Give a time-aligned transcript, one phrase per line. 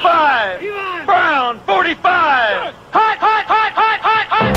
[0.00, 0.60] 45.
[1.04, 2.02] Brown, 45.
[2.02, 4.56] Hot, hot, hot, hot, hot, hot.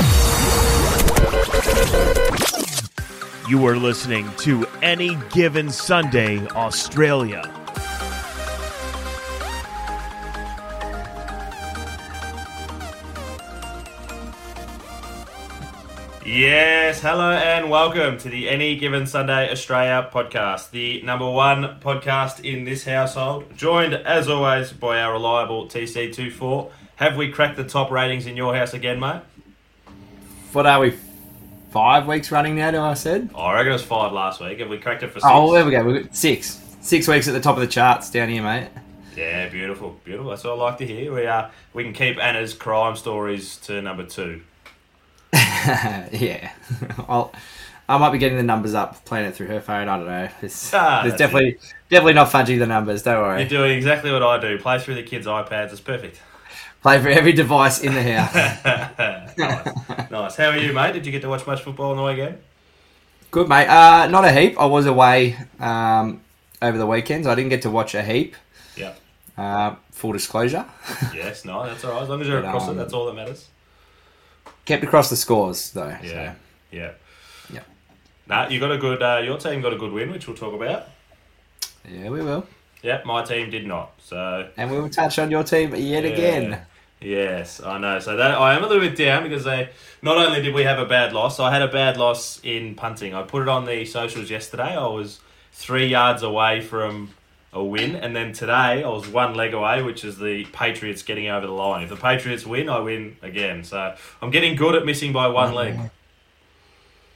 [3.50, 7.63] You are listening to Any Given Sunday Australia.
[16.34, 22.44] Yes, hello and welcome to the Any Given Sunday Australia podcast, the number one podcast
[22.44, 23.56] in this household.
[23.56, 26.72] Joined, as always, by our reliable TC24.
[26.96, 29.22] Have we cracked the top ratings in your house again, mate?
[30.52, 30.98] What are we?
[31.70, 33.30] Five weeks running now, do I said?
[33.32, 34.58] Oh, I reckon it was five last week.
[34.58, 35.30] Have we cracked it for six?
[35.32, 35.84] Oh, there we go.
[35.84, 36.60] We've got six.
[36.80, 38.70] Six weeks at the top of the charts down here, mate.
[39.16, 40.30] Yeah, beautiful, beautiful.
[40.30, 41.14] That's what I like to hear.
[41.14, 44.42] We uh, we can keep Anna's crime stories to number two.
[46.12, 46.52] yeah.
[47.08, 47.32] I'll,
[47.88, 49.88] I might be getting the numbers up, playing it through her phone.
[49.88, 50.28] I don't know.
[50.42, 51.58] It's, Ah, there's that's definitely
[51.90, 53.02] definitely not fudging the numbers.
[53.02, 53.40] Don't worry.
[53.40, 54.58] You're doing exactly what I do.
[54.58, 55.72] Play through the kids' iPads.
[55.72, 56.20] It's perfect.
[56.82, 59.34] Play for every device in the house.
[59.38, 60.36] nice, nice.
[60.36, 60.92] How are you, mate?
[60.92, 62.38] Did you get to watch much football on the way game?
[63.30, 63.66] Good, mate.
[63.68, 64.58] Uh, not a heap.
[64.60, 66.20] I was away um,
[66.62, 67.26] over the weekends.
[67.26, 68.36] I didn't get to watch a heap.
[68.76, 68.94] Yeah.
[69.36, 70.64] Uh, full disclosure.
[71.14, 72.02] Yes, no, that's all right.
[72.02, 73.48] As long as you're But, across it, um, that's all that matters.
[74.64, 75.88] Kept across the scores though.
[75.88, 76.34] Yeah, so.
[76.70, 76.90] yeah,
[77.50, 77.60] Yeah.
[78.26, 79.02] Nah, you got a good.
[79.02, 80.88] Uh, your team got a good win, which we'll talk about.
[81.88, 82.46] Yeah, we will.
[82.82, 83.92] Yep, my team did not.
[83.98, 86.10] So And we will touch on your team yet Yeah.
[86.10, 86.60] again.
[87.00, 87.98] Yes, I know.
[87.98, 89.68] So that I am a little bit down because they
[90.00, 93.14] not only did we have a bad loss, I had a bad loss in punting.
[93.14, 94.74] I put it on the socials yesterday.
[94.74, 95.20] I was
[95.52, 97.10] three yards away from
[97.54, 101.28] a win, and then today I was one leg away, which is the Patriots getting
[101.28, 101.84] over the line.
[101.84, 103.64] If the Patriots win, I win again.
[103.64, 105.78] So I'm getting good at missing by one leg.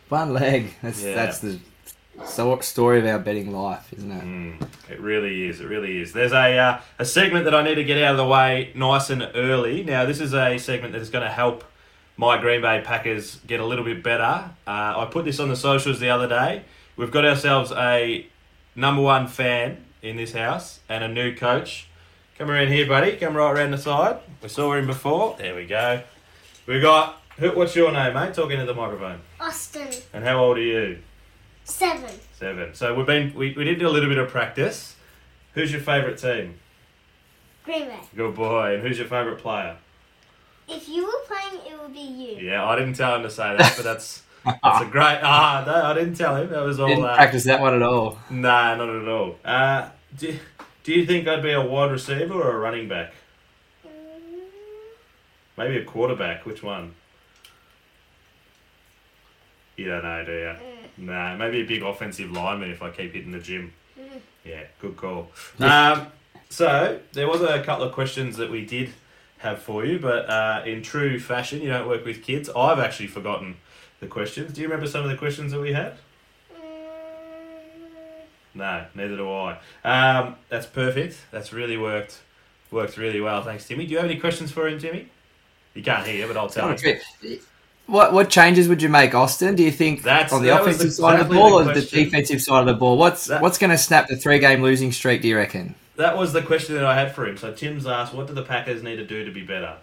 [0.08, 0.72] One leg.
[0.83, 1.14] That's Yeah.
[1.14, 1.58] that's the
[2.25, 4.25] so story of our betting life, isn't it?
[4.25, 5.61] Mm, it really is.
[5.61, 6.14] It really is.
[6.14, 9.11] There's a uh, a segment that I need to get out of the way nice
[9.11, 9.84] and early.
[9.84, 11.62] Now, this is a segment that is going to help
[12.17, 14.51] my Green Bay Packers get a little bit better.
[14.67, 16.62] Uh, I put this on the socials the other day.
[16.96, 18.27] We've got ourselves a
[18.74, 21.89] number one fan in this house and a new coach.
[22.39, 23.17] Come around here, buddy.
[23.17, 24.19] Come right around the side.
[24.42, 25.36] We saw him before.
[25.39, 26.03] There we go.
[26.67, 27.20] We got.
[27.39, 28.35] Who, what's your name, mate?
[28.35, 29.20] Talking to the microphone.
[29.41, 30.98] Austin, And how old are you?
[31.64, 32.11] seven.
[32.39, 32.75] Seven.
[32.75, 34.97] So we've been we, we did do a little bit of practice.
[35.55, 36.55] Who's your favourite team?
[37.65, 37.98] Green Bay.
[38.17, 38.75] Good boy.
[38.75, 39.77] And who's your favourite player?
[40.69, 42.36] If you were playing, it would be you.
[42.48, 44.23] Yeah, I didn't tell him to say that, but that's
[44.63, 45.19] that's a great.
[45.23, 46.48] Ah, no, I didn't tell him.
[46.51, 46.89] That was all.
[46.89, 48.19] Didn't Uh, practice that one at all.
[48.31, 49.36] nah, not at all.
[49.45, 50.39] Uh, do,
[50.85, 53.13] do you think I'd be a wide receiver or a running back?
[55.57, 56.47] Maybe a quarterback.
[56.47, 56.95] Which one?
[59.77, 61.07] You don't know, do you?
[61.07, 63.73] Nah, maybe a big offensive lineman if I keep hitting the gym.
[64.45, 65.30] Yeah, good call.
[65.61, 66.09] Um,
[66.51, 68.91] so there was a couple of questions that we did
[69.39, 72.48] have for you, but uh, in true fashion, you don't work with kids.
[72.57, 73.57] I've actually forgotten
[74.01, 74.53] the questions.
[74.53, 75.95] Do you remember some of the questions that we had?
[76.55, 76.59] mm,
[78.55, 79.59] No, neither do I.
[79.85, 81.17] Um, that's perfect.
[81.31, 82.20] That's really worked.
[82.70, 83.42] Worked really well.
[83.42, 83.86] Thanks, Timmy.
[83.86, 85.09] Do you have any questions for him, Timmy?
[85.75, 87.41] You can't hear, but I'll tell you.
[87.86, 89.55] What what changes would you make, Austin?
[89.55, 91.75] Do you think That's- on the that was offensive side of the ball the or
[91.75, 92.98] the defensive side of the ball?
[92.98, 95.23] What's That- what's going to snap the three game losing streak?
[95.23, 95.75] Do you reckon?
[95.97, 97.39] That was the question that I had for him.
[97.39, 99.77] So Tim's asked, what do the Packers need to do to be better?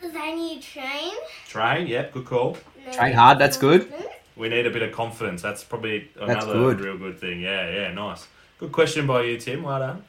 [0.00, 1.12] They need train.
[1.48, 2.56] Train, yep, good call.
[2.92, 3.92] Train hard, that's good.
[4.36, 5.40] We need a bit of confidence.
[5.40, 6.80] That's probably That's another good.
[6.80, 7.40] real good thing.
[7.40, 8.26] Yeah, yeah, nice.
[8.58, 9.62] Good question by you, Tim.
[9.62, 10.04] Well done.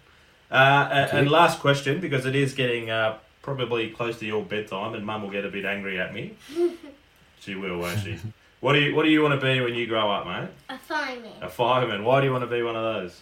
[0.51, 4.93] Uh, and, and last question, because it is getting uh, probably close to your bedtime,
[4.93, 6.35] and Mum will get a bit angry at me.
[7.39, 8.17] she will, won't she?
[8.59, 10.49] What do you What do you want to be when you grow up, mate?
[10.69, 11.31] A fireman.
[11.41, 12.03] A fireman.
[12.03, 13.21] Why do you want to be one of those?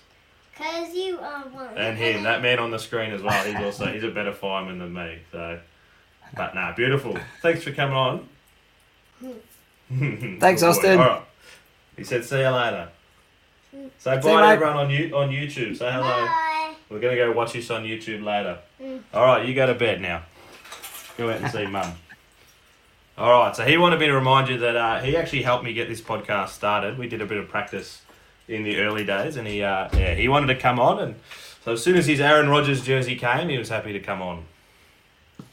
[0.55, 1.77] Cause you are one.
[1.77, 3.43] And him, that man on the screen as well.
[3.45, 5.19] He's also he's a better fireman than me.
[5.31, 5.59] So,
[6.35, 7.17] but nah, beautiful.
[7.41, 8.29] Thanks for coming on.
[10.39, 10.69] Thanks, Good.
[10.69, 10.99] Austin.
[10.99, 11.21] All right.
[11.97, 12.89] He said, "See you later."
[13.71, 14.51] Say See bye to mate.
[14.53, 15.77] everyone on you on YouTube.
[15.77, 16.03] Say hello.
[16.03, 16.75] Bye.
[16.89, 18.59] We're gonna go watch this on YouTube later.
[18.81, 19.01] Mm.
[19.13, 20.23] All right, you go to bed now.
[21.17, 21.93] Go out and see Mum.
[23.17, 25.73] All right, so he wanted me to remind you that uh, he actually helped me
[25.73, 26.97] get this podcast started.
[26.97, 28.01] We did a bit of practice
[28.47, 31.15] in the early days, and he uh, yeah he wanted to come on, and
[31.63, 34.45] so as soon as his Aaron Rodgers jersey came, he was happy to come on.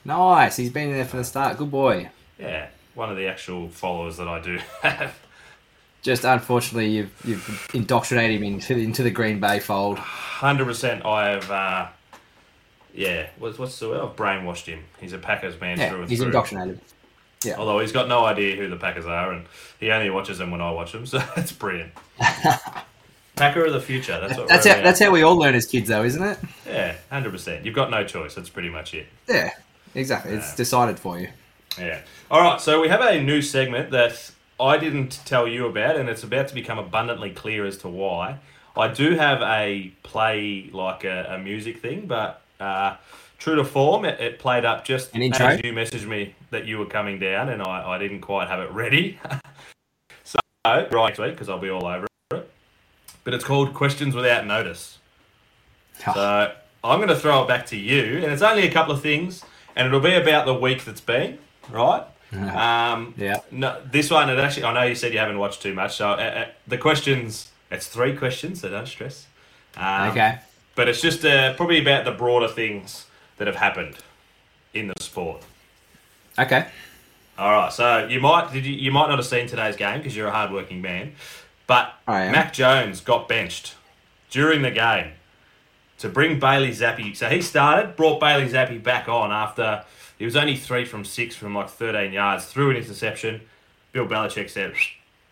[0.05, 0.57] Nice.
[0.57, 1.59] He's been there from the start.
[1.59, 2.11] Good boy.
[2.39, 5.15] Yeah, one of the actual followers that I do have.
[6.03, 9.99] Just unfortunately, you've you've indoctrinated him into into the Green Bay fold.
[9.99, 11.51] Hundred percent, I have.
[11.51, 11.87] Uh,
[12.95, 14.81] yeah, what's what's the I've brainwashed him.
[15.01, 16.27] He's a Packers man through Yeah, and he's through.
[16.27, 16.81] indoctrinated.
[17.45, 17.57] Yeah.
[17.59, 19.47] Although he's got no idea who the Packers are, and
[19.81, 21.93] he only watches them when I watch them, so that's brilliant.
[23.37, 24.19] Packer of the future.
[24.21, 26.39] That's what That's how, that's how we all learn as kids, though, isn't it?
[26.67, 27.65] Yeah, hundred percent.
[27.65, 28.35] You've got no choice.
[28.35, 29.07] That's pretty much it.
[29.29, 29.51] Yeah,
[29.95, 30.33] exactly.
[30.33, 31.29] It's decided for you.
[31.79, 32.01] Yeah.
[32.31, 32.61] All right.
[32.61, 34.31] So we have a new segment that
[34.61, 38.39] I didn't tell you about, and it's about to become abundantly clear as to why.
[38.77, 42.97] I do have a play like a, a music thing, but uh,
[43.39, 46.87] true to form, it, it played up just as you messaged me that you were
[46.87, 49.19] coming down, and I, I didn't quite have it ready.
[50.25, 52.51] so right next week because I'll be all over it.
[53.25, 54.99] But it's called Questions Without Notice.
[56.15, 56.53] So
[56.83, 59.45] I'm going to throw it back to you, and it's only a couple of things,
[59.77, 61.39] and it'll be about the week that's been,
[61.71, 62.05] right?
[62.33, 63.41] Um, Yeah.
[63.51, 66.11] No, this one, it actually, I know you said you haven't watched too much, so
[66.11, 69.27] uh, uh, the questions, it's three questions, so don't stress.
[69.77, 70.39] Um, Okay.
[70.75, 73.05] But it's just uh, probably about the broader things
[73.37, 73.97] that have happened
[74.73, 75.43] in the sport.
[76.39, 76.67] Okay.
[77.39, 80.17] All right, so you might did you, you might not have seen today's game because
[80.17, 81.13] you're a hardworking man,
[81.67, 81.95] but
[82.33, 83.75] Mac Jones got benched
[84.31, 85.13] during the game
[86.03, 87.17] to bring Bailey Zappe.
[87.17, 89.85] So he started, brought Bailey Zappe back on after
[90.19, 93.41] he was only three from six from like 13 yards, threw an interception.
[93.93, 94.75] Bill Belichick said,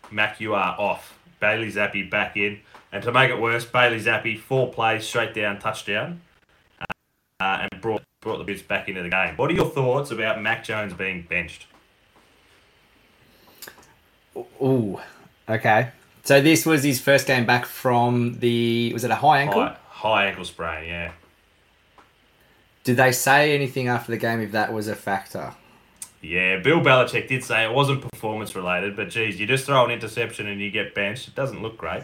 [0.09, 2.59] "Mac, you are off." Bailey Zappe back in,
[2.91, 6.21] and to make it worse, Bailey Zappe four plays straight down touchdown,
[7.39, 9.35] uh, and brought brought the Bills back into the game.
[9.35, 11.65] What are your thoughts about Mac Jones being benched?
[14.37, 15.01] Ooh.
[15.49, 15.89] Okay.
[16.23, 18.91] So this was his first game back from the.
[18.93, 19.63] Was it a high ankle?
[19.63, 21.11] High, high ankle sprain, yeah.
[22.83, 25.53] Did they say anything after the game if that was a factor?
[26.21, 29.91] Yeah, Bill Belichick did say it wasn't performance related, but geez, you just throw an
[29.91, 31.27] interception and you get benched.
[31.27, 32.03] It doesn't look great.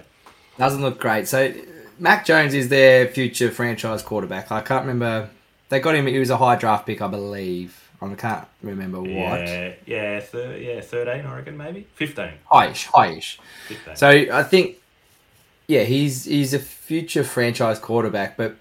[0.58, 1.28] Doesn't look great.
[1.28, 1.54] So
[2.00, 4.52] Mac Jones is their future franchise quarterback.
[4.52, 5.30] I can't remember.
[5.70, 6.08] They got him.
[6.08, 7.84] He was a high draft pick, I believe.
[8.00, 9.10] I can't remember what.
[9.10, 12.34] Yeah, yeah, thir- yeah, thirteen, I reckon, maybe fifteen.
[12.52, 13.40] Highish, highish.
[13.68, 13.96] 15.
[13.96, 14.78] So I think,
[15.68, 18.56] yeah, he's he's a future franchise quarterback, but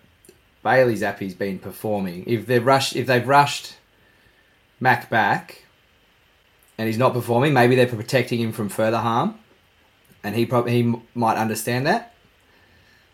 [0.62, 2.24] Bailey Zappe's been performing.
[2.26, 3.76] If they've rushed, if they've rushed
[4.80, 5.64] Mac back,
[6.76, 9.38] and he's not performing, maybe they're protecting him from further harm,
[10.24, 12.12] and he probably he might understand that.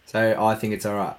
[0.07, 1.17] So I think it's all right.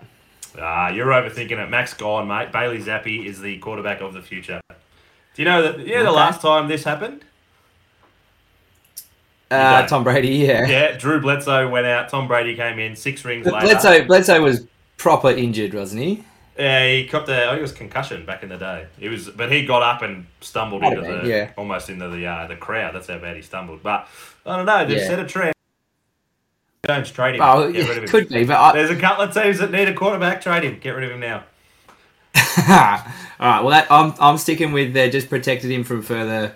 [0.60, 1.70] Ah, you're overthinking it.
[1.70, 2.52] Mac's gone, mate.
[2.52, 4.62] Bailey Zappe is the quarterback of the future.
[4.70, 5.86] Do you know that?
[5.86, 7.24] Yeah, the last time this happened.
[9.54, 9.88] Uh.
[9.88, 10.68] Tom Brady, yeah.
[10.68, 12.10] Yeah, Drew Bledsoe went out.
[12.10, 12.96] Tom Brady came in.
[12.96, 13.68] Six rings But later.
[13.68, 14.66] Bledsoe, Bledsoe was
[14.98, 16.24] proper injured, wasn't he?
[16.58, 17.46] Yeah, he copped a.
[17.46, 18.86] I think it was concussion back in the day.
[19.00, 21.52] He was, but he got up and stumbled into have the yeah.
[21.58, 22.94] almost into the uh, the crowd.
[22.94, 23.82] That's how bad he stumbled.
[23.82, 24.08] But
[24.46, 24.86] I don't know.
[24.86, 25.08] They've Yeah.
[25.08, 25.54] set a trend.
[26.86, 27.42] Jones trade him.
[27.42, 28.10] Oh, Get rid of him.
[28.10, 30.42] could be, but I, There's a couple of teams that need a quarterback.
[30.42, 30.80] Trade him.
[30.80, 31.44] Get rid of him now.
[33.40, 33.62] All right.
[33.62, 36.54] Well, that, I'm I'm sticking with they just protected him from further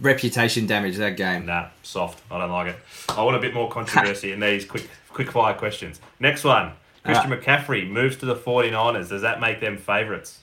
[0.00, 1.46] reputation damage that game.
[1.46, 2.22] Nah, soft.
[2.30, 2.76] I don't like it.
[3.10, 6.00] I want a bit more controversy in these quick quick fire questions.
[6.20, 6.72] Next one.
[7.04, 9.08] Christian McCaffrey moves to the 49ers.
[9.10, 10.40] Does that make them favourites?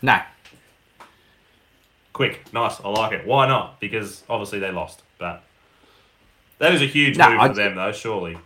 [0.00, 0.20] No.
[2.12, 2.80] Quick, nice.
[2.80, 3.26] I like it.
[3.26, 3.80] Why not?
[3.80, 5.42] Because obviously they lost, but
[6.58, 7.92] that is a huge No, move I- for them, though.
[7.92, 8.38] Surely.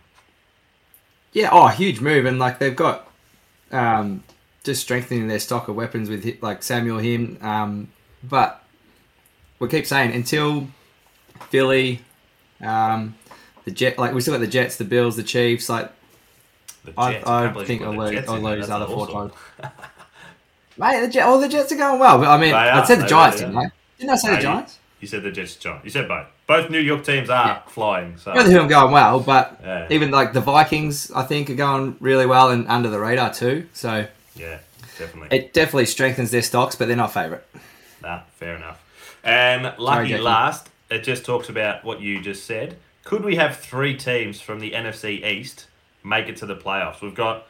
[1.33, 1.49] Yeah.
[1.51, 3.07] Oh, huge move, and like they've got
[3.71, 4.23] um,
[4.63, 7.37] just strengthening their stock of weapons with like Samuel him.
[7.41, 7.89] Um,
[8.23, 8.63] but
[9.59, 10.67] we keep saying until
[11.49, 12.01] Philly,
[12.61, 13.15] um,
[13.65, 15.69] the Jet, like we still got the Jets, the Bills, the Chiefs.
[15.69, 15.91] Like
[16.85, 17.27] The I, Jets.
[17.27, 19.31] I can't think I'll lose, I'll lose other four awesome.
[19.59, 19.73] times.
[20.77, 22.19] Mate, the all the Jets are going well.
[22.19, 23.71] But I mean, I said the Giants, really didn't I?
[23.97, 24.79] Didn't I say No, the Giants?
[24.99, 25.79] You said the Jets, John.
[25.83, 26.25] You said both.
[26.47, 27.59] Both New York teams are Yeah.
[27.67, 28.17] flying.
[28.17, 29.87] So Both of them going well, but Yeah.
[29.89, 33.67] even like the Vikings, I think, are going really well and under the radar too.
[33.73, 34.59] So yeah,
[34.97, 35.37] definitely.
[35.37, 37.43] it definitely strengthens their stocks, but they're not favourite.
[38.01, 38.81] Nah, fair enough.
[39.27, 40.23] And lucky Jackie.
[40.23, 42.77] last, it just talks about what you just said.
[43.03, 45.67] Could we have three teams from the NFC East
[46.01, 47.01] make it to the playoffs?
[47.01, 47.45] We've got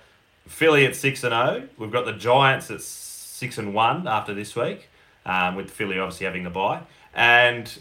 [0.47, 1.67] Philly at six and zero.
[1.77, 4.89] We've got the Giants at six and one after this week,
[5.23, 6.81] um, with Philly obviously having the bye,
[7.13, 7.71] and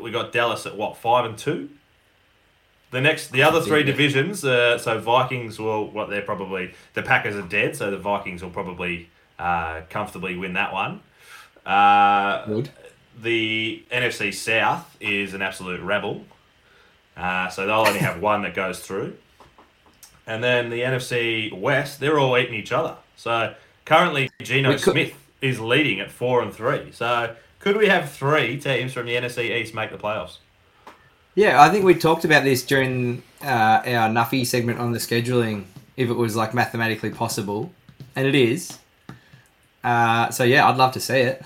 [0.00, 1.68] we got Dallas at what five and two.
[2.92, 4.42] The next, the other three divisions.
[4.42, 8.48] Uh, so Vikings will what they're probably the Packers are dead, so the Vikings will
[8.48, 11.02] probably uh, comfortably win that one.
[11.66, 12.70] Uh, Good.
[13.22, 16.24] The NFC South is an absolute rebel.
[17.16, 19.16] Uh, so they'll only have one that goes through.
[20.26, 22.96] And then the NFC West, they're all eating each other.
[23.16, 26.92] So currently, Geno could- Smith is leading at four and three.
[26.92, 30.38] So could we have three teams from the NFC East make the playoffs?
[31.34, 33.46] Yeah, I think we talked about this during uh,
[33.84, 35.64] our Nuffy segment on the scheduling,
[35.96, 37.72] if it was like mathematically possible,
[38.16, 38.78] and it is.
[39.84, 41.42] Uh, so yeah, I'd love to see it.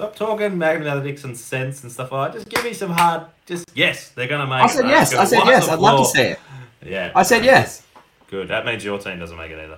[0.00, 2.38] Stop talking mathematics and sense and stuff like that.
[2.38, 3.26] Just give me some hard.
[3.44, 4.62] Just yes, they're gonna make.
[4.62, 5.20] I said Let's yes.
[5.20, 5.68] I said yes.
[5.68, 6.40] I'd love to see it.
[6.82, 7.82] Yeah, I said yes.
[8.30, 8.48] Good.
[8.48, 9.76] That means your team doesn't make it either.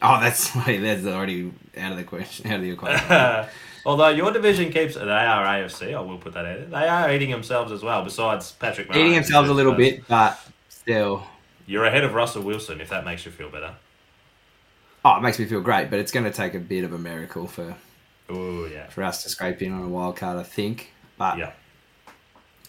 [0.00, 3.46] Oh, that's that's already out of the question, out of the equation.
[3.84, 5.94] Although your division keeps, they are AFC.
[5.94, 6.70] I will put that in.
[6.70, 8.02] They are eating themselves as well.
[8.02, 10.40] Besides Patrick, Mahomes, Eating themselves a little bit, but
[10.70, 11.26] still.
[11.66, 13.74] You're ahead of Russell Wilson, if that makes you feel better.
[15.04, 16.98] Oh, it makes me feel great, but it's going to take a bit of a
[16.98, 17.76] miracle for,
[18.28, 20.92] Oh yeah, for us to scrape in on a wild card, I think.
[21.18, 21.52] But yeah.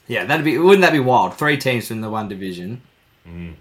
[0.07, 1.35] yeah, that'd be wouldn't that be wild?
[1.37, 2.81] Three teams from the one division.
[3.27, 3.55] Mm.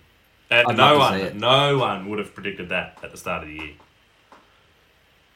[0.50, 3.16] Uh, and no love to see one, no one would have predicted that at the
[3.16, 3.72] start of the year.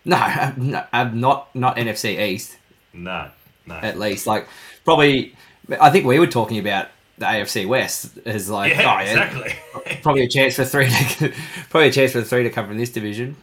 [0.05, 2.57] No, I'm not, I'm not not NFC East
[2.93, 3.31] No,
[3.67, 3.75] no.
[3.75, 4.27] at least.
[4.27, 4.49] Like
[4.85, 5.35] probably,
[5.81, 6.88] I think we were talking about
[7.19, 9.99] the AFC West as like yeah, oh, yeah, exactly.
[10.03, 11.33] probably a chance for three to
[11.71, 13.37] probably a chance for three to come from this division.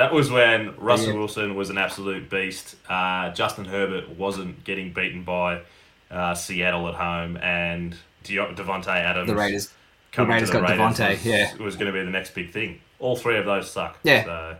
[0.00, 1.18] That was when Russell Yeah.
[1.18, 2.74] Wilson was an absolute beast.
[2.88, 5.60] Uh, Justin Herbert wasn't getting beaten by
[6.10, 9.28] uh, Seattle at home, and De- Davante Adams.
[9.28, 9.70] The Raiders.
[10.10, 11.54] coming Raiders the got Raiders Davante, was, yeah.
[11.56, 12.80] was going to be the next big thing.
[12.98, 13.98] All three of those suck.
[14.02, 14.24] Yeah.
[14.24, 14.56] So,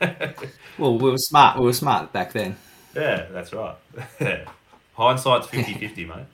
[0.76, 1.60] Well, we were smart.
[1.60, 2.56] We were smart back then.
[2.92, 3.76] yeah, that's right.
[4.94, 6.26] Hindsight's 50-50, mate.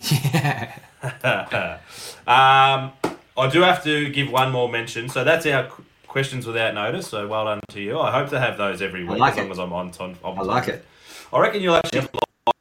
[0.32, 1.78] Yeah.
[2.26, 2.92] um,
[3.36, 5.10] I do have to give one more mention.
[5.10, 5.68] So that's our
[6.14, 7.08] questions without notice.
[7.08, 7.98] So well done to you.
[7.98, 9.50] I hope to have those every week like as long it.
[9.50, 10.16] as I'm on time.
[10.22, 10.84] on I like it.
[11.32, 12.06] I reckon you'll actually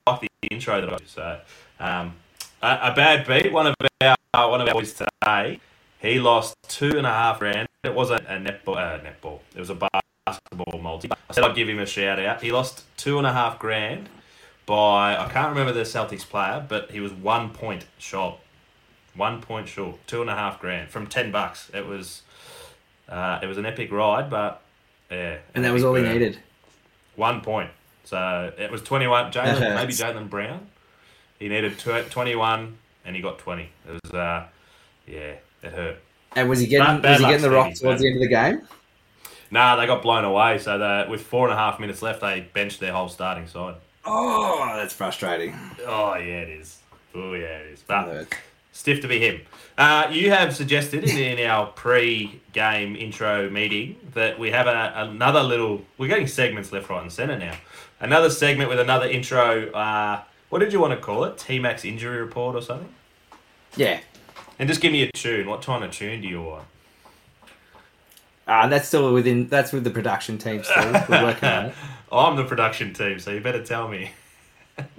[0.08, 1.06] like the intro that I do.
[1.06, 1.40] So
[1.80, 2.16] um,
[2.64, 3.54] a, a bad beat.
[3.54, 5.60] One of our one of our boys today.
[6.00, 7.68] He lost two and a half grand.
[7.84, 8.78] It wasn't a netball.
[8.78, 9.40] Uh, netball.
[9.56, 9.78] It was a
[10.26, 11.12] basketball multi.
[11.12, 12.42] I said I'd give him a shout out.
[12.42, 14.10] He lost two and a half grand
[14.66, 18.40] by I can't remember the Celtics player, but he was one point short.
[19.16, 21.70] One point short, two and a half grand from ten bucks.
[21.72, 22.24] It was,
[23.10, 24.62] uh, it was an epic ride, but
[25.12, 26.38] yeah, And that was all he needed.
[27.16, 27.70] One point.
[28.06, 29.32] So it was twenty one.
[29.32, 29.94] Jaylen, That maybe.
[29.94, 30.68] Jaylen Brown.
[31.40, 33.70] He needed tw- twenty one, and he got twenty.
[33.88, 34.46] It was, uh,
[35.08, 35.98] yeah, it hurt.
[36.36, 38.68] And was he getting was he getting the rock towards the end of the game?
[39.52, 40.58] Nah, they got blown away.
[40.58, 43.76] So they, with four and a half minutes left, they benched their whole starting side.
[44.04, 45.54] Oh, that's frustrating.
[45.86, 46.80] Oh yeah, it is.
[47.14, 47.84] Oh yeah, it is.
[47.88, 48.28] But.
[48.74, 49.42] Stiff to be him.
[49.78, 55.42] Uh, you have suggested in, in our pre-game intro meeting that we have a, another
[55.42, 55.84] little.
[55.98, 57.56] We're getting segments left, right, and centre now.
[58.00, 59.72] Another segment with another intro.
[59.72, 61.38] Uh, what did you want to call it?
[61.38, 62.90] T Max injury report or something?
[63.76, 64.00] Yeah.
[64.58, 65.48] And just give me a tune.
[65.48, 66.66] What kind of tune do you want?
[68.48, 69.48] Uh, that's still within.
[69.48, 70.64] That's with the production team.
[70.64, 71.76] Still, we're working on it.
[72.12, 74.12] I'm the production team, so you better tell me.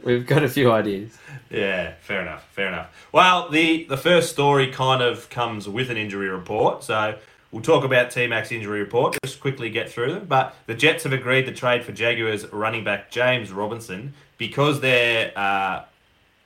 [0.02, 1.18] We've got a few ideas.
[1.54, 3.08] Yeah, fair enough, fair enough.
[3.12, 7.16] Well, the, the first story kind of comes with an injury report, so
[7.52, 10.26] we'll talk about T Mac's injury report, just quickly get through them.
[10.26, 15.32] But the Jets have agreed to trade for Jaguars running back James Robinson because their
[15.36, 15.84] uh,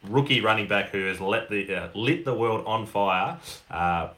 [0.06, 3.38] rookie running back who has let the uh, lit the world on fire,
[3.70, 4.08] uh,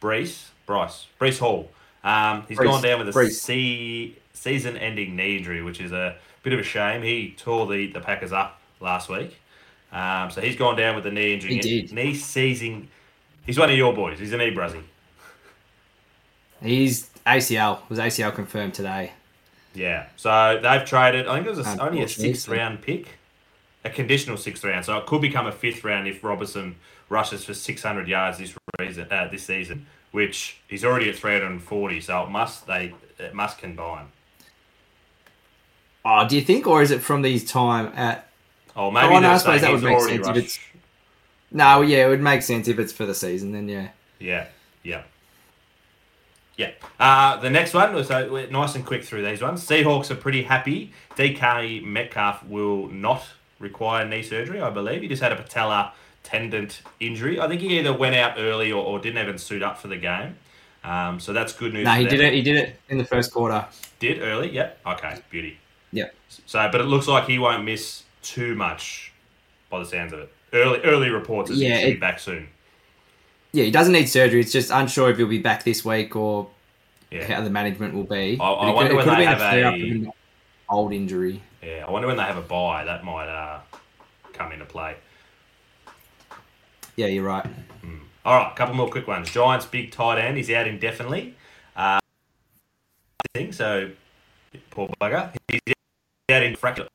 [0.00, 1.70] Breece, Bryce, Breece Hall.
[2.04, 6.52] Um, he's Breece, gone down with a se- season-ending knee injury, which is a bit
[6.52, 7.02] of a shame.
[7.02, 9.36] He tore the, the Packers up last week.
[9.92, 11.54] Um, so he's gone down with the knee injury.
[11.54, 11.92] He did.
[11.92, 12.88] Knee seizing.
[13.46, 14.18] He's one of your boys.
[14.18, 14.54] He's a knee.
[16.62, 19.12] He's ACL was ACL confirmed today.
[19.74, 20.06] Yeah.
[20.16, 21.26] So they've traded.
[21.26, 23.18] I think it was a, only a sixth round pick,
[23.84, 24.84] a conditional sixth round.
[24.84, 26.76] So it could become a fifth round if Robertson
[27.08, 32.00] rushes for 600 yards this reason, uh, this season, which he's already at 340.
[32.00, 34.06] So it must they it must combine.
[36.04, 38.27] Oh, do you think, or is it from these time at?
[38.78, 40.58] Oh, maybe Oh, no, I suppose that would make already sense if it's-
[41.50, 43.52] No, yeah, it would make sense if it's for the season.
[43.52, 43.88] Then yeah.
[44.20, 44.46] Yeah,
[44.84, 45.02] yeah.
[46.56, 46.70] Yeah.
[46.98, 49.66] Uh, the next one was uh, we're nice and quick through these ones.
[49.66, 50.92] Seahawks are pretty happy.
[51.16, 53.24] DK Metcalf will not
[53.58, 55.02] require knee surgery, I believe.
[55.02, 55.92] He just had a patella
[56.22, 56.70] tendon
[57.00, 57.40] injury.
[57.40, 59.96] I think he either went out early or, or didn't even suit up for the
[59.96, 60.36] game.
[60.84, 61.84] Um, so that's good news.
[61.84, 62.10] No, he them.
[62.10, 62.32] did it.
[62.32, 63.66] He did it in the first quarter.
[63.98, 64.50] Did early?
[64.50, 64.78] Yep.
[64.86, 65.58] Okay, beauty.
[65.92, 66.14] Yep.
[66.46, 69.12] So, but it looks like he won't miss too much
[69.70, 70.32] by the sounds of it.
[70.52, 72.48] Early early reports is Yeah, he should be back soon.
[73.52, 74.40] Yeah, he doesn't need surgery.
[74.40, 76.48] It's just unsure if he'll be back this week or
[77.10, 77.24] Yeah.
[77.34, 78.38] how the management will be.
[78.40, 80.12] I- I wonder could, when could they have flare-up a-
[80.70, 81.42] old injury.
[81.62, 83.60] Yeah, I wonder when they have a bye that might uh,
[84.32, 84.96] come into play.
[86.96, 87.46] Yeah, you're right.
[88.24, 89.30] All right, a couple more quick ones.
[89.30, 91.34] Giants big tight end, he's out indefinitely.
[91.74, 91.98] Uh,
[93.34, 93.90] thing, so
[94.70, 95.32] poor bugger.
[95.48, 95.60] He's
[96.30, 96.86] out in fracture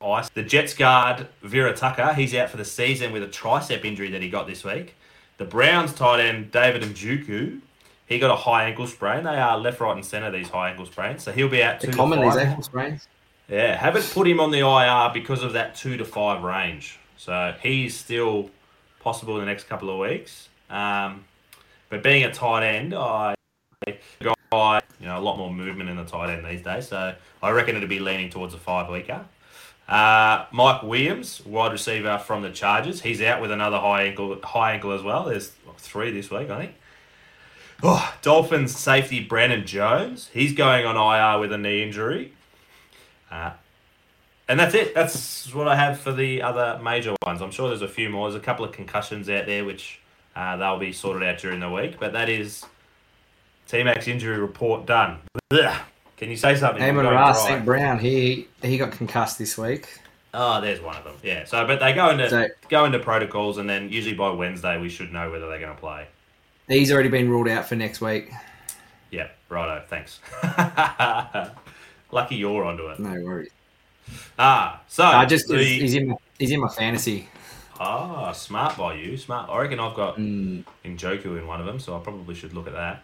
[0.00, 0.28] ice.
[0.30, 4.22] The Jets guard Vera Tucker, he's out for the season with a tricep injury that
[4.22, 4.94] he got this week.
[5.38, 7.60] The Browns tight end David Njoku,
[8.06, 9.24] he got a high ankle sprain.
[9.24, 11.88] They are left, right, and centre these high ankle sprains, so he'll be out two
[11.88, 13.08] They're to common these ankle sprains.
[13.48, 16.98] Yeah, haven't put him on the IR because of that two to five range.
[17.16, 18.50] So he's still
[19.00, 20.48] possible in the next couple of weeks.
[20.70, 21.24] Um,
[21.88, 23.34] but being a tight end, I
[24.50, 26.88] tight, you know, a lot more movement in the tight end these days.
[26.88, 29.24] So I reckon it'll be leaning towards a five weeker.
[29.88, 34.74] Uh, Mike Williams, wide receiver from the Chargers, he's out with another high ankle, high
[34.74, 35.24] ankle as well.
[35.24, 36.74] There's three this week, I think.
[37.82, 42.32] Oh, Dolphins safety Brandon Jones, he's going on IR with a knee injury.
[43.30, 43.52] Uh,
[44.48, 44.94] and that's it.
[44.94, 47.40] That's what I have for the other major ones.
[47.40, 48.30] I'm sure there's a few more.
[48.30, 50.00] There's a couple of concussions out there, which
[50.34, 52.00] uh, they'll be sorted out during the week.
[52.00, 52.64] But that is
[53.68, 55.18] T Max injury report done.
[56.18, 56.82] Can you say something?
[56.82, 57.64] Amon going St.
[57.64, 59.88] Brown, he he got concussed this week.
[60.34, 61.14] Oh, there's one of them.
[61.22, 61.44] Yeah.
[61.44, 64.88] So, but they go into So- go into protocols, and then usually by Wednesday we
[64.88, 66.06] should know whether they're going to play.
[66.68, 68.30] He's already been ruled out for next week.
[69.10, 69.28] Yeah.
[69.48, 69.82] Righto.
[69.88, 70.20] Thanks.
[72.12, 72.98] Lucky you're onto it.
[72.98, 73.50] No worries.
[74.38, 74.82] Ah.
[74.88, 77.28] So I just the- he's in my, he's in my fantasy.
[77.80, 79.16] Ah, smart by you.
[79.16, 79.48] Smart.
[79.48, 82.66] I reckon I've got Mm, Njoku in one of them, so I probably should look
[82.66, 83.02] at that.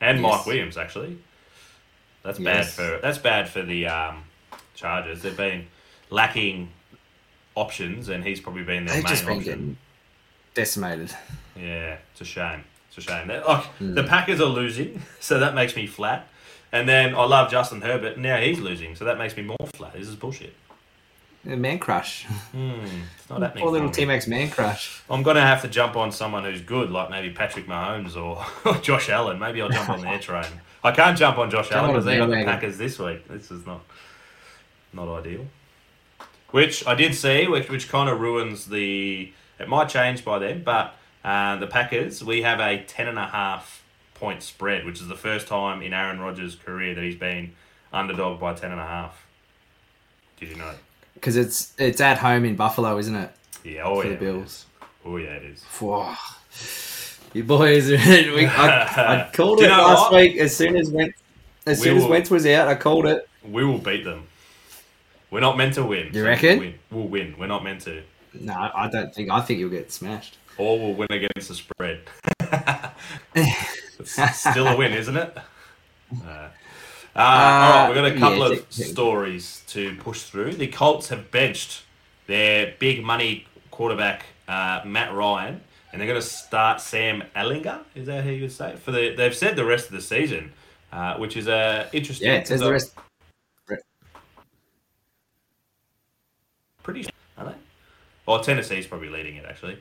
[0.00, 0.32] And Yes.
[0.32, 1.18] Mike Williams, actually.
[2.24, 4.24] That's bad for that's bad for the um,
[4.74, 5.22] Chargers.
[5.22, 5.66] They've been
[6.10, 6.70] lacking
[7.54, 9.44] options, and he's probably been their they've main just been option.
[9.52, 9.76] getting
[10.54, 11.10] decimated.
[11.56, 12.64] Yeah, it's a shame.
[12.88, 13.28] It's a shame.
[13.28, 13.94] Like Hmm.
[13.94, 16.26] the Packers are losing, so that makes me flat.
[16.72, 18.18] And then I love Justin Herbert.
[18.18, 19.92] Now he's losing, so that makes me more flat.
[19.92, 20.54] This is bullshit.
[21.46, 22.24] A man crush.
[22.52, 22.70] Hmm,
[23.18, 23.62] it's not happening.
[23.64, 23.90] Poor little.
[23.90, 25.02] T Max man crush.
[25.10, 28.44] I'm gonna have to jump on someone who's good, like maybe Patrick Mahomes or
[28.80, 29.38] Josh Allen.
[29.38, 30.46] Maybe I'll jump on their train.
[30.84, 32.44] I can't jump on Josh Allen because the they got the.
[32.44, 33.26] Packers this week.
[33.26, 33.80] This is not
[34.92, 35.46] not ideal.
[36.50, 39.32] Which I did see, which which kind of ruins the.
[39.58, 43.26] It might change by then, but uh, the Packers we have a ten and a
[43.26, 43.82] half
[44.14, 47.54] point spread, which is the first time in Aaron Rodgers' career that he's been
[47.92, 49.26] underdog by ten and a half.
[50.38, 50.74] Did you know?
[51.14, 53.30] Because it's it's at home in Buffalo, isn't it?
[53.64, 54.66] Yeah, oh For yeah, the Bills.
[55.06, 55.62] Oh yeah, it is.
[55.62, 56.14] Whoa.
[57.34, 57.96] You boys, we,
[58.46, 60.20] I, I called it last what?
[60.20, 61.20] week as soon as Wentz,
[61.66, 62.68] as We soon as will- Wentz was out.
[62.68, 63.28] I called it.
[63.44, 64.28] We will beat them.
[65.32, 66.06] We're not meant to win.
[66.12, 66.58] You so reckon?
[66.58, 66.78] We'll win.
[66.92, 67.34] We'll win.
[67.36, 68.02] We're not meant to.
[68.34, 69.30] No, I don't think.
[69.30, 70.38] I think you'll get smashed.
[70.58, 72.02] Or we'll win against the spread.
[73.34, 75.36] it's still a win, isn't it?
[77.16, 78.86] Uh, uh, all right, we've got a yeah, couple of tick, tick.
[78.86, 80.52] stories to push through.
[80.52, 81.82] The Colts have benched
[82.26, 85.60] their big money quarterback uh, Matt Ryan,
[85.94, 87.78] and they're going to start Sam Ehlinger.
[87.94, 88.80] Is that how you would say it?
[88.80, 90.52] For the they've said the rest of the season,
[90.92, 92.26] uh, which is uh, interesting.
[92.26, 92.94] Yeah, it says the rest.
[96.82, 97.06] Pretty,
[97.38, 97.54] are they?
[98.26, 99.78] Well, Tennessee's probably leading it actually.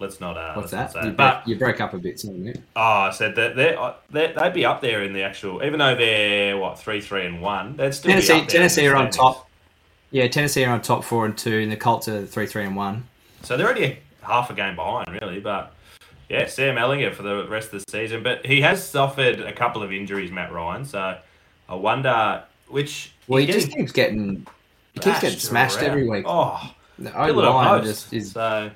[0.00, 0.36] Let's not.
[0.36, 0.92] Uh, What's that?
[0.94, 2.44] not You, But you broke up a bit, something.
[2.44, 2.52] yeah?
[2.74, 3.78] oh, I said that they
[4.10, 5.62] they they'd be up there in the actual.
[5.64, 9.10] Even though they're what three, three, and one, they'd still be Tennessee, Tennessee are on
[9.10, 9.48] top.
[10.10, 12.74] Yeah, Tennessee are on top four and two, and the Colts are three, three and
[12.74, 13.06] one.
[13.42, 15.40] So they're already half a game behind, really.
[15.40, 15.74] But
[16.28, 18.22] yeah, Sam Ehlinger for the rest of the season.
[18.22, 20.84] But he has suffered a couple of injuries, Matt Ryan.
[20.84, 21.18] So
[21.68, 23.12] I wonder which.
[23.26, 24.46] Well, he just keeps getting,
[24.94, 25.86] he keeps getting smashed around.
[25.86, 26.24] every week.
[26.26, 28.70] Oh, The O line just is So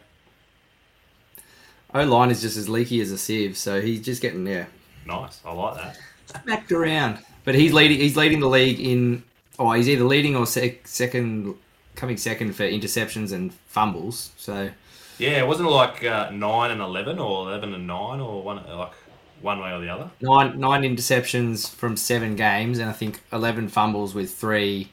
[1.94, 4.66] O line is just as leaky as a sieve, so he's just getting yeah
[5.06, 5.40] nice.
[5.44, 5.98] I like that.
[6.42, 7.18] smacked around.
[7.44, 7.98] But he's leading.
[8.00, 9.22] He's leading the league in.
[9.58, 11.54] Oh, he's either leading or sec- second,
[12.04, 14.32] coming second for interceptions and fumbles.
[14.36, 14.70] So
[15.18, 18.92] Yeah, it wasn't like uh, nine and eleven, or eleven and nine, or one like
[19.40, 20.10] one way or the other?
[20.20, 24.90] nine nine interceptions from seven games, and I think eleven fumbles with three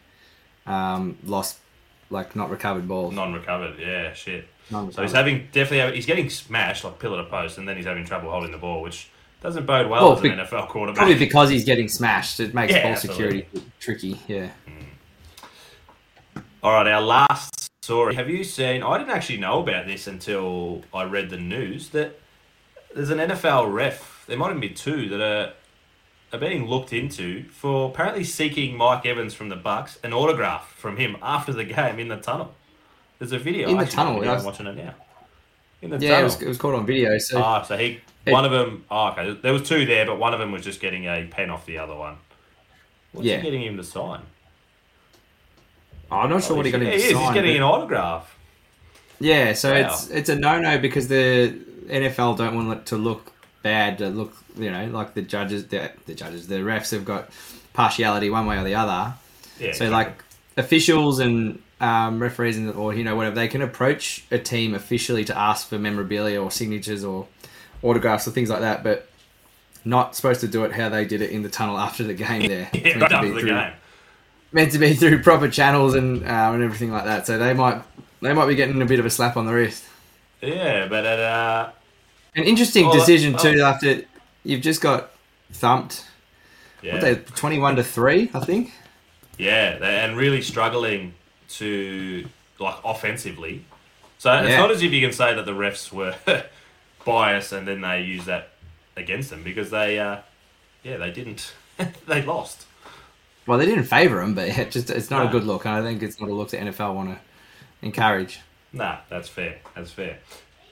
[0.65, 1.57] um, lost,
[2.09, 3.13] like not recovered balls.
[3.13, 3.77] Non-recovered.
[3.79, 4.47] Yeah, shit.
[4.69, 5.03] So Non-recovered.
[5.03, 8.31] he's having definitely he's getting smashed like pillar to post, and then he's having trouble
[8.31, 9.09] holding the ball, which
[9.41, 10.97] doesn't bode well Well, as an be- NFL quarterback.
[10.97, 12.39] Probably because he's getting smashed.
[12.39, 13.47] It makes Yeah, ball security
[13.79, 14.19] tricky.
[14.27, 14.51] Yeah.
[16.63, 18.15] All right, our last story.
[18.15, 18.83] Have you seen?
[18.83, 22.19] I didn't actually know about this until I read the news that
[22.93, 24.23] there's an NFL ref.
[24.27, 25.53] There might even be two that are
[26.33, 30.95] are being looked into for apparently seeking Mike Evans from the Bucks an autograph from
[30.95, 32.53] him after the game in the tunnel.
[33.19, 34.93] There's a video In the Actually, tunnel, I'm watching it now.
[35.81, 36.23] In the Yeah, it tunnel.
[36.25, 37.17] was, it was caught on video.
[37.17, 38.85] So Ah, so he It- one of them.
[38.89, 41.49] Oh, okay, there was two there, but one of them was just getting a pen
[41.49, 42.15] off the other one.
[43.11, 43.37] What's Yeah.
[43.37, 44.21] he getting him to sign?
[46.11, 47.11] I'm not sure what he got him to he is.
[47.13, 47.21] sign.
[47.23, 48.37] He's getting but- an autograph.
[49.19, 49.77] Yeah, so Wow.
[49.93, 51.55] it's it's a no no because the
[51.87, 53.99] NFL don't want it to look bad.
[53.99, 57.29] To look, you know, like the judges, the, the judges, the refs have got
[57.73, 59.13] partiality one way or the other.
[59.59, 59.73] Yeah.
[59.73, 59.89] So exactly.
[59.89, 60.23] like
[60.57, 65.23] officials and um, referees and or you know whatever they can approach a team officially
[65.25, 67.27] to ask for memorabilia or signatures or
[67.83, 69.07] autographs or things like that, but
[69.85, 72.47] not supposed to do it how they did it in the tunnel after the game.
[72.47, 73.73] There, yeah, right after the through- game.
[74.51, 77.25] Meant to be through proper channels and uh, and everything like that.
[77.27, 77.81] So they might
[78.21, 79.83] they might be getting a bit of a slap on the wrist.
[80.41, 81.69] Yeah, but at, uh,
[82.35, 83.37] An interesting Oh, decision oh.
[83.37, 83.61] too.
[83.61, 84.03] After
[84.43, 85.11] you've just got
[85.51, 86.05] thumped.
[86.81, 88.71] Yeah, What they twenty-one to three, I think.
[89.37, 91.13] yeah, they- and really struggling
[91.49, 92.25] to
[92.59, 93.65] like offensively.
[94.17, 96.15] So it's not as if you can say that the refs were
[97.05, 98.49] biased and then they use that
[98.95, 100.17] against them because they, uh,
[100.83, 101.53] yeah, they didn't.
[102.07, 102.65] they lost.
[103.47, 105.29] Well, they didn't favour him, but yeah, just it's not No.
[105.29, 107.19] a good look, and I think it's not a look that NFL want to
[107.81, 108.39] encourage.
[108.73, 109.57] Nah, that's fair.
[109.75, 110.19] That's fair.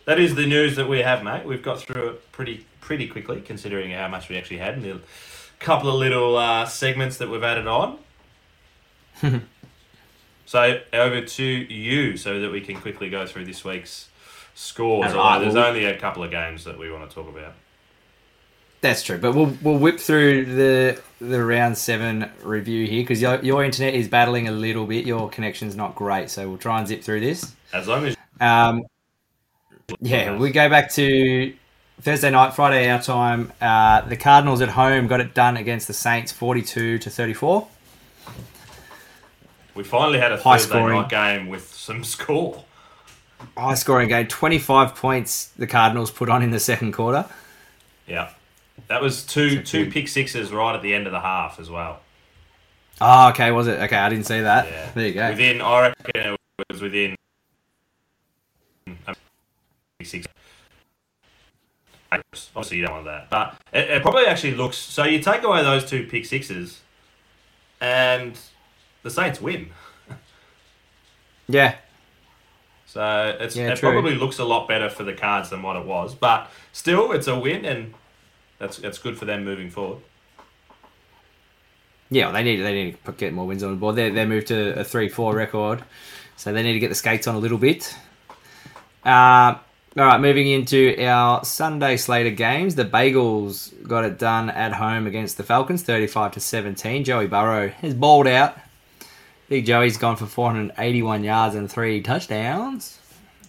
[0.06, 1.46] That is the news that we have, mate.
[1.46, 5.00] We've got through it pretty pretty quickly, considering how much we actually had, and a
[5.60, 8.00] couple of little uh, segments that we've added on.
[10.46, 14.10] so over to you, so that we can quickly go through this week's
[14.56, 15.08] scores.
[15.12, 17.54] Although right, there's well- only a couple of games that we want to talk about.
[18.82, 23.44] That's true, but we'll we'll whip through the the round seven review here because your
[23.44, 25.06] your internet is battling a little bit.
[25.06, 27.56] Your connection's not great, so we'll try and zip through this.
[27.74, 28.84] As long as Um,
[30.00, 31.54] yeah, we go back to
[32.02, 33.52] Thursday night, Friday our time.
[33.60, 37.68] Uh, the Cardinals at home got it done against the Saints, forty-two to thirty-four.
[39.76, 41.02] we finally had a High Thursday scoring.
[41.02, 42.64] night game with some score.
[43.58, 45.48] High scoring game, twenty-five points.
[45.58, 47.26] The Cardinals put on in the second quarter.
[48.08, 48.30] Yeah,
[48.88, 52.00] that was two two pick sixes right at the end of the half as well.
[53.02, 53.80] Oh, okay, was it?
[53.80, 54.68] Okay, I didn't see that.
[54.68, 54.92] Yeah.
[54.94, 55.30] There you go.
[55.30, 56.40] Within, I reckon it
[56.70, 57.16] was within
[59.08, 59.16] um,
[60.04, 60.28] six.
[62.12, 64.78] Obviously, you don't want that, but it, it probably actually looks.
[64.78, 66.82] So you take away those two pick sixes,
[67.80, 68.38] and
[69.04, 69.70] the Saints win.
[71.52, 71.78] Yeah,
[72.86, 73.92] So it's, Yeah, it true.
[73.92, 77.26] probably looks a lot better for the Cards than what it was, but still, it's
[77.26, 77.96] a win, and
[78.60, 80.00] that's that's good for them moving forward.
[82.10, 82.26] yeah.
[82.26, 83.96] Well, they need they need to put- get more wins on the board.
[83.96, 85.84] They they moved to a three-four record,
[86.38, 87.96] so they need to get the skates on a little bit.
[89.06, 89.56] Uh,
[89.98, 92.76] all right, moving into our Sunday slate of games.
[92.76, 97.04] The Bagels got it done at home against the Falcons, thirty-five to seventeen.
[97.04, 98.58] Joey Burrow has balled out.
[99.48, 103.00] Big Joey's gone for four hundred eighty-one yards and three touchdowns.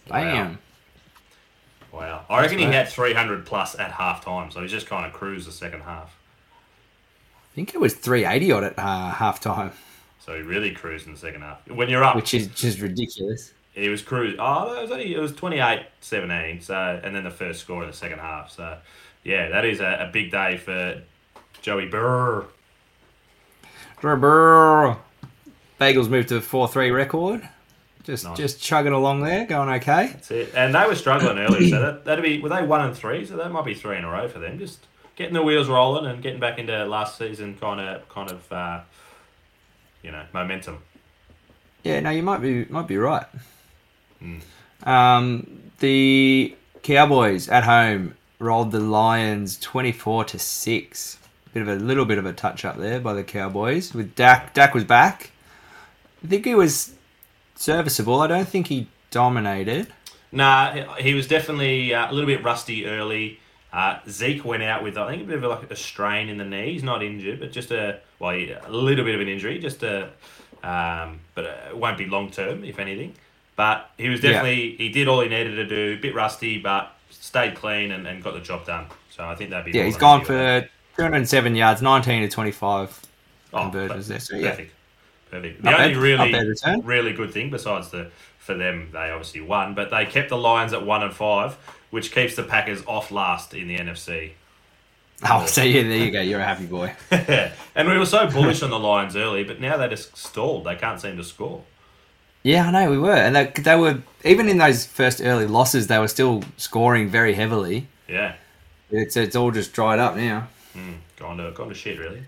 [0.09, 0.51] Bam.
[0.53, 0.57] Wow,
[2.29, 5.12] I reckon he had three hundred plus at half time, so he just kind of
[5.12, 6.16] cruised the second half.
[7.53, 9.72] I think it was 380 odd at uh, halftime,
[10.20, 11.66] So he really cruised in the second half.
[11.68, 13.53] When you're up, which is just ridiculous.
[13.72, 14.37] he was cruised.
[14.38, 17.96] Oh, it was only it was 28-17, So and then the first score in the
[17.96, 18.53] second half.
[18.53, 18.79] So
[19.24, 21.03] yeah, that is a, a big day for
[21.61, 22.44] Joey Burr.
[24.00, 24.96] Brr.
[25.81, 27.48] Bagels moved to a 4-3 record.
[28.11, 28.37] Just Nice.
[28.37, 30.09] just chugging along there, going okay.
[30.09, 30.53] That's it.
[30.57, 33.25] And they were struggling earlier, so that that'd be were they one and three?
[33.25, 34.59] So that might be three in a row for them.
[34.59, 38.53] Just getting the wheels rolling and getting back into last season kind of kind of
[38.53, 38.81] uh,
[40.03, 40.79] you know momentum.
[41.85, 43.27] Yeah, no, you might be might be right.
[44.18, 44.38] Hmm.
[44.83, 51.18] Um, the Cowboys at home rolled the Lions 24 to 6.
[51.55, 54.53] Bit of a little bit of a touch up there by the Cowboys with Dak.
[54.55, 55.31] Dak was back.
[56.25, 56.92] I think he was
[57.61, 58.20] serviceable.
[58.20, 59.88] I don't think he dominated.
[60.33, 63.38] Nah, he- was definitely uh, a little bit rusty early.
[63.73, 66.44] Uh, Zeke went out with I think a bit of like a strain in the
[66.44, 66.73] knee.
[66.73, 69.59] He's not injured, but just a well, a little bit of an injury.
[69.59, 70.11] Just a,
[70.64, 73.14] um, but it won't be long term, if anything.
[73.57, 74.33] But he was Yeah.
[74.33, 75.94] definitely he did all he needed to do.
[75.99, 78.87] A bit rusty, but stayed clean and, and got the job done.
[79.11, 80.70] So I think that'd be Yeah, He's gone happy with that.
[80.94, 83.01] for 207 yards, 19 to 25
[83.53, 84.20] Oh, conversions there.
[84.20, 84.73] So yeah, Perfect.
[85.33, 85.49] Not the
[85.83, 86.81] only bad- really, not bad return.
[86.85, 90.73] really good thing, besides the for them, they obviously won, but they kept the Lions
[90.73, 91.55] at one and five,
[91.90, 94.33] which keeps the Packers off last in the NFC.
[95.29, 96.21] Oh, so yeah, there you go.
[96.23, 96.95] You're a happy boy.
[97.75, 100.64] and we were so bullish on the Lions early, but now they just stalled.
[100.64, 101.62] They can't seem to score.
[102.43, 105.88] Yeah, I know we were, and they, they were even in those first early losses,
[105.88, 107.87] they were still scoring very heavily.
[108.09, 108.37] Yeah,
[108.90, 110.49] It's it's all just dried up now.
[110.75, 112.23] mm, gone to gone to shit really.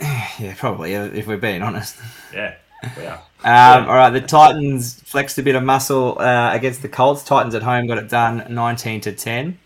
[0.38, 1.96] Yeah, probably if we're being honest.
[2.32, 2.56] Yeah,
[2.96, 3.22] we are.
[3.42, 7.24] Um, all right, the Titans flexed a bit of muscle uh, against the Colts.
[7.24, 9.58] Titans at home got it done, nineteen to ten.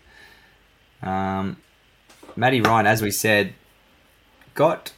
[1.01, 1.57] Um,
[2.37, 3.53] Matty Ryan, as we said,
[4.53, 4.93] got.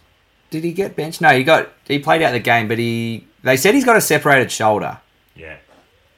[0.52, 1.22] Did he get benched?
[1.22, 1.70] No, he got.
[1.86, 3.26] He played out the game, but he.
[3.42, 5.00] They said he's got a separated shoulder.
[5.36, 5.58] Yeah,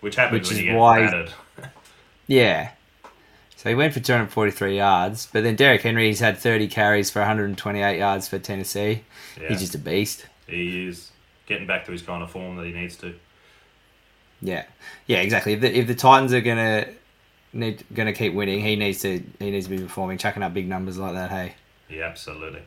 [0.01, 1.29] which happens Which is why-
[2.27, 2.71] Yeah.
[3.65, 7.97] So he went for 243 yards, but then Derrick Henry's had 30 carries for 128
[7.97, 9.01] yards for Tennessee.
[9.41, 10.27] Yeah, He's just a beast.
[10.45, 11.09] he is
[11.47, 13.15] getting back to his kind of form that he needs to.
[14.39, 14.65] Yeah,
[15.07, 15.53] yeah, exactly.
[15.53, 16.89] If the, if the Titans are gonna
[17.53, 20.67] need gonna keep winning, he needs to he needs to be performing, chucking up big
[20.67, 21.31] numbers like that.
[21.31, 21.55] Hey,
[21.89, 22.61] Yeah, absolutely.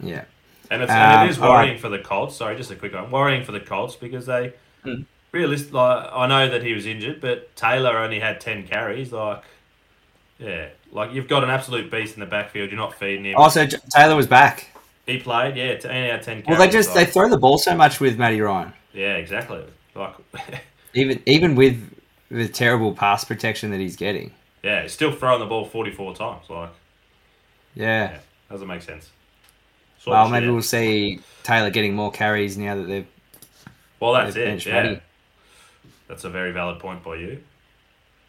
[0.00, 0.24] yeah,
[0.70, 1.66] And, it's, Um, and it is all right.
[1.66, 2.36] worrying for the Colts.
[2.36, 3.10] Sorry, just a quick one.
[3.10, 4.54] Worrying for the Colts because they,
[5.32, 9.12] realist, like, I know that he was injured, but Taylor only had ten carries.
[9.12, 9.42] Like,
[10.38, 12.70] Yeah, like you've got an absolute beast in the backfield.
[12.70, 13.34] You're not feeding him.
[13.38, 14.68] Oh, also, J- Taylor was back.
[15.06, 16.42] He played, yeah, t- eight out of ten.
[16.46, 19.62] Well, they just they throw the ball so much with Matty Ryan, yeah, exactly.
[19.94, 20.14] Like,
[20.94, 21.80] even even with
[22.30, 24.32] the terrible pass protection that he's getting.
[24.62, 26.50] yeah, he's still throwing the ball 44 times.
[26.50, 26.70] Like,
[27.74, 28.10] Yeah.
[28.10, 28.18] yeah,
[28.50, 29.10] doesn't make sense.
[30.00, 33.06] Sort Well, maybe we'll see Taylor getting more carries now that they've.
[34.00, 34.66] Well, that's they've it.
[34.66, 35.00] Yeah, Matty.
[36.08, 37.40] that's a very valid point by you.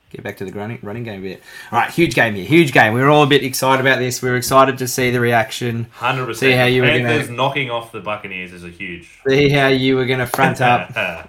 [0.10, 1.42] Get back to the running running game bit.
[1.70, 2.46] All right, huge game here.
[2.46, 2.94] Huge game.
[2.94, 4.22] We were all a bit excited about this.
[4.22, 5.86] We were excited to see the reaction.
[5.92, 6.52] Hundred percent.
[6.52, 9.20] See how you were gonna- Panthers knocking off the Buccaneers is a huge.
[9.28, 10.92] See how you were going to front up.
[10.96, 11.28] yeah.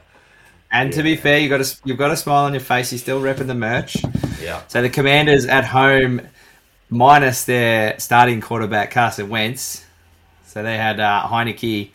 [0.71, 2.93] And to be fair, you got a, you've got a smile on your face.
[2.93, 3.97] You're still repping the merch.
[4.41, 4.62] Yeah.
[4.69, 6.21] So the Commanders at home,
[6.91, 9.85] minus their starting quarterback Carson Wentz.
[10.47, 11.91] So they had uh, Heinicke.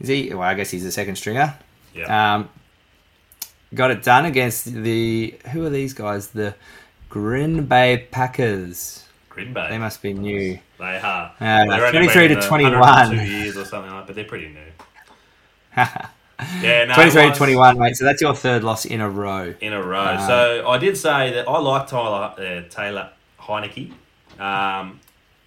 [0.00, 0.30] Is he?
[0.30, 1.54] Well, I guess he's the second stringer.
[1.94, 2.34] Yeah.
[2.36, 2.48] Um,
[3.74, 6.28] got it done against the who are these guys?
[6.28, 6.54] The
[7.08, 9.04] Green Bay Packers.
[9.28, 9.66] Green Bay.
[9.70, 10.58] They must be new.
[10.78, 11.32] They are.
[11.40, 12.72] Uh, They're 23 to 21.
[12.78, 15.84] 102 years or something like, but they're pretty new.
[16.60, 17.96] Yeah, no, 23 to was 21, mate.
[17.96, 19.54] So that's your third loss in a row.
[19.60, 20.00] in a row.
[20.00, 23.92] Uh, so I did say that I like Tyler uh, Taylor Heinicke.
[24.40, 24.98] Um,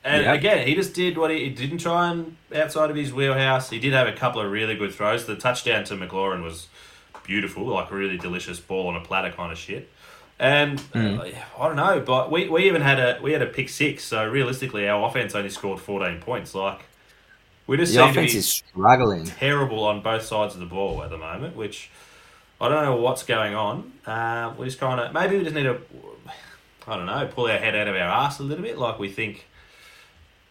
[0.06, 0.34] and Yeah.
[0.34, 3.70] again, he just did what he, he didn't try and outside of his wheelhouse.
[3.72, 5.26] He did have a couple of really good throws.
[5.26, 6.68] The touchdown to McLaurin was
[7.26, 9.90] beautiful, like a really delicious ball on a platter kind of shit.
[10.40, 11.20] And Hmm.
[11.20, 14.04] uh, I don't know, but we, we even had a we had a pick six.
[14.04, 16.54] So realistically, our offense only scored fourteen points.
[16.54, 16.82] Like
[17.68, 19.26] we just The offense is struggling.
[19.26, 21.90] terrible on both sides of the ball at the moment, which
[22.60, 23.94] I don't know what's going on.
[24.06, 25.80] Uh, we just kind of maybe we just need to,
[26.88, 28.78] I don't know, pull our head out of our ass a little bit.
[28.78, 29.46] Like we think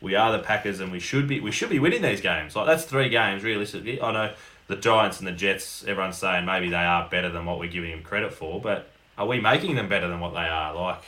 [0.01, 2.57] we are the Packers and we should be we should be winning these games.
[2.57, 4.01] Like that's three games realistically.
[4.01, 4.33] I know
[4.67, 5.85] the Giants and the Jets.
[5.87, 9.27] Everyone's saying maybe they are better than what we're giving them credit for, but are
[9.27, 10.75] we making them better than what they are?
[10.75, 11.03] Like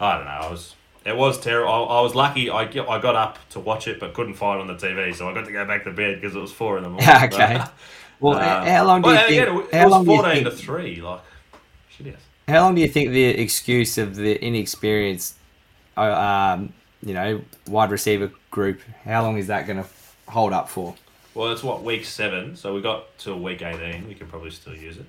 [0.00, 0.30] I don't know.
[0.30, 0.74] I was.
[1.02, 1.72] It was terrible.
[1.72, 2.50] I, I was lucky.
[2.50, 5.28] I, I got up to watch it, but couldn't find it on the TV, so
[5.30, 7.08] I got to go back to bed because it was four in the morning.
[7.08, 7.62] okay.
[8.20, 9.42] Well, Um, how long do you well, think?
[9.42, 10.44] again, it how was long fourteen think?
[10.44, 11.00] to three.
[11.00, 11.20] Like,
[11.88, 12.16] shit is.
[12.48, 15.36] How long do you think the excuse of the inexperienced,
[15.96, 18.80] uh, um, you know, wide receiver group?
[19.04, 19.88] How long is that going to
[20.28, 20.94] hold up for?
[21.34, 24.08] Well, it's what week seven, so we got till week eighteen.
[24.08, 25.06] We can probably still use it.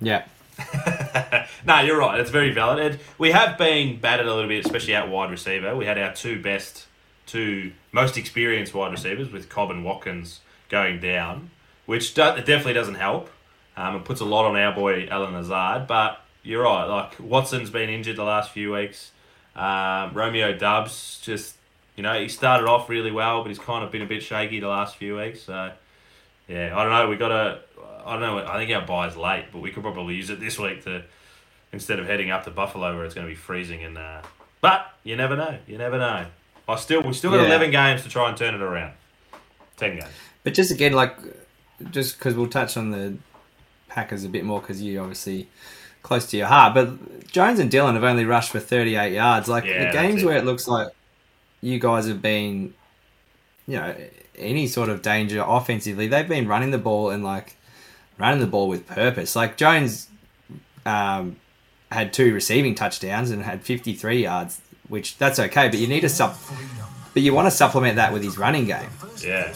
[0.00, 0.24] Yeah,
[1.66, 2.20] no, you're right.
[2.20, 2.78] It's very valid.
[2.92, 5.74] And we have been battered a little bit, especially at wide receiver.
[5.76, 6.86] We had our two best,
[7.26, 11.50] two most experienced wide receivers with Cobb and Watkins going down,
[11.86, 13.30] which do- definitely doesn't help.
[13.76, 15.86] Um, it puts a lot on our boy Allen Lazard.
[15.86, 16.84] But you're right.
[16.84, 19.12] Like Watson's been injured the last few weeks.
[19.54, 21.56] Um, Romeo Doubs just,
[21.96, 24.60] you know, he started off really well, but he's kind of been a bit shaky
[24.60, 25.42] the last few weeks.
[25.42, 25.72] So
[26.48, 27.08] yeah, I don't know.
[27.08, 27.60] We got to.
[28.04, 28.38] I don't know.
[28.46, 31.02] I think our bye's late, but we could probably use it this week to
[31.72, 33.98] instead of heading up to Buffalo where it's going to be freezing and.
[33.98, 34.22] Uh,
[34.60, 35.58] but you never know.
[35.66, 36.26] You never know.
[36.68, 37.46] I still we still got Yeah.
[37.46, 38.92] eleven games to try and turn it around.
[39.76, 40.10] Ten games.
[40.42, 41.16] but just again, like,
[41.90, 43.16] just because we'll touch on the
[43.88, 45.48] Packers a bit more because you obviously
[46.02, 46.74] close to your heart.
[46.74, 49.48] But Jones and Dillon have only rushed for 38 yards.
[49.48, 50.88] Like Yeah, the games where it looks like
[51.60, 52.74] you guys have been,
[53.66, 53.94] you know,
[54.38, 57.56] any sort of danger offensively, they've been running the ball and like
[58.18, 59.34] running the ball with purpose.
[59.36, 60.08] Like Jones
[60.84, 61.36] um,
[61.90, 65.68] had two receiving touchdowns and had 53 yards, which that's okay.
[65.68, 66.36] But you need to sup,
[67.12, 68.88] but you want to supplement that with his running game.
[69.22, 69.54] Yeah.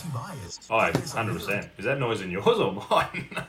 [0.70, 1.68] Oh, 100%.
[1.78, 3.28] Is that noise in yours or mine?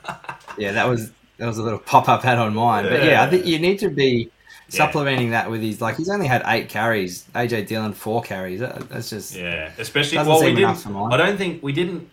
[0.58, 2.84] Yeah, that was that was a little pop up ad on mine.
[2.84, 4.30] But yeah, I think you need to be
[4.72, 7.26] supplementing that with his like he's only had eight carries.
[7.36, 8.60] AJ Dillon four carries.
[8.60, 10.76] That- That's just Yeah, especially well, we didn't.
[10.76, 11.14] for mine.
[11.14, 12.10] I don't think we didn't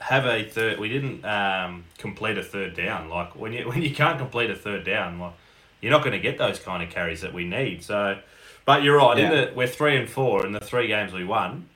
[0.00, 0.78] have a third.
[0.78, 3.08] We didn't um, complete a third down.
[3.08, 5.32] Like when you when you can't complete a third down, like
[5.80, 7.82] you're not going to get those kind of carries that we need.
[7.84, 8.18] So,
[8.64, 9.18] but you're right.
[9.18, 9.44] In Yeah.
[9.46, 11.68] the, we're three and four in the three games we won.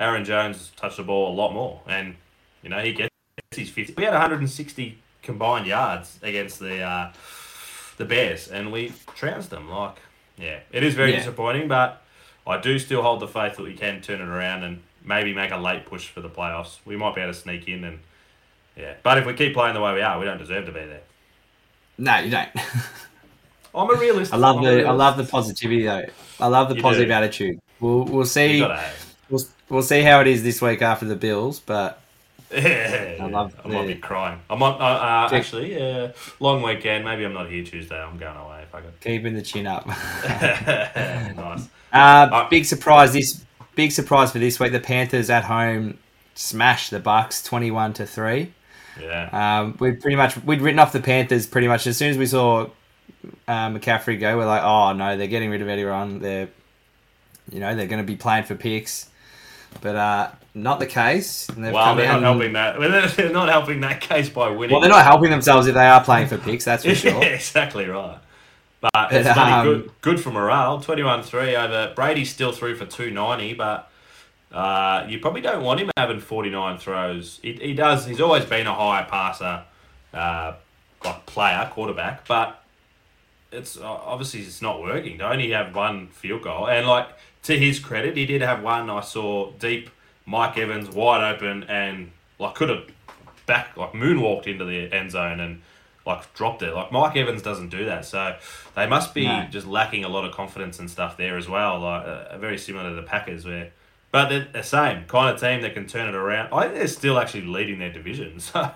[0.00, 2.14] Aaron Jones touched the ball a lot more, and
[2.62, 3.10] you know he gets
[3.50, 3.94] his fifty.
[3.96, 7.12] We had 160 combined yards against the uh,
[7.98, 9.68] the Bears, and we trounced them.
[9.70, 9.96] Like,
[10.38, 11.18] yeah, it is very Yeah.
[11.18, 12.02] disappointing, but
[12.46, 15.50] I do still hold the faith that we can turn it around and maybe make
[15.50, 16.78] a late push for the playoffs.
[16.84, 17.98] We might be able to sneak in, and
[18.76, 18.94] yeah.
[19.02, 21.00] But if we keep playing the way we are, we don't deserve to be there.
[21.98, 22.48] no, you don't.
[23.74, 24.32] I'm a realist.
[24.32, 26.06] I love I'm the I love the positivity though.
[26.40, 27.12] I love the You positive do.
[27.12, 27.60] attitude.
[27.80, 28.62] We'll we'll see
[29.28, 32.00] we'll, we'll see how it is this week after the Bills, but
[32.50, 34.40] I love I might be crying.
[34.48, 37.04] I might uh, uh, actually Yeah, long weekend.
[37.04, 38.00] Maybe I'm not here Tuesday.
[38.00, 39.00] I'm going away if I could.
[39.00, 39.86] keeping the chin up.
[39.86, 41.68] nice.
[41.90, 43.42] Uh, big surprise this
[43.74, 44.72] big surprise for this week.
[44.72, 45.96] The Panthers at home
[46.34, 48.52] smash the Bucks twenty one to three.
[49.00, 49.60] Yeah.
[49.60, 52.26] Um, we pretty much we'd written off the Panthers pretty much as soon as we
[52.26, 52.68] saw
[53.46, 56.20] uh, McCaffrey go, we're like, oh no, they're getting rid of everyone.
[56.20, 56.48] They're,
[57.50, 59.08] you know, they're going to be playing for picks,
[59.80, 61.48] but uh, not the case.
[61.48, 62.78] And Well, they're not helping that.
[62.78, 64.72] well, They're not helping that case by winning.
[64.72, 66.64] Well, they're not helping themselves if they are playing for picks.
[66.64, 67.12] That's for sure.
[67.12, 68.18] Yeah, exactly right.
[68.80, 70.80] But it's But, funny, um, good, good for morale.
[70.80, 71.92] 21-3 over.
[71.94, 73.90] Brady's still through for 290, but
[74.52, 77.40] uh, you probably don't want him having 49 throws.
[77.42, 78.06] He, he does.
[78.06, 79.64] He's always been a high passer,
[80.14, 80.54] uh,
[81.04, 82.62] like player, quarterback, but
[83.50, 85.18] it's uh, obviously it's not working.
[85.18, 87.08] To only have one field goal, and like
[87.44, 88.88] to his credit, he did have one.
[88.90, 89.90] I saw deep,
[90.28, 92.84] Mike Evans wide open, and like could have
[93.46, 95.62] back like moonwalked into the end zone and
[96.06, 96.74] like dropped it.
[96.74, 98.36] Like Mike Evans doesn't do that, so
[98.76, 99.46] they must be No.
[99.50, 101.80] just lacking a lot of confidence and stuff there as well.
[101.80, 103.70] Like uh, very similar to the Packers, where
[104.10, 106.52] but they're the same kind of team that can turn it around.
[106.52, 108.70] I think they're still actually leading their division, so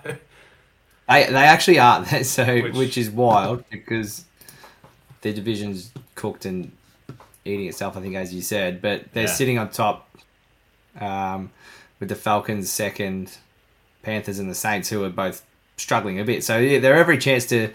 [1.08, 4.24] They they actually are so, Which- which, is wild because
[5.22, 6.72] their division's cooked and
[7.44, 7.96] eating itself.
[7.96, 9.30] I think, as you said, but they're Yeah.
[9.32, 10.08] sitting on top
[11.00, 11.50] um,
[12.00, 13.36] with the Falcons second,
[14.02, 15.44] Panthers and the Saints, who are both
[15.76, 16.44] struggling a bit.
[16.44, 17.70] So yeah, they're every chance to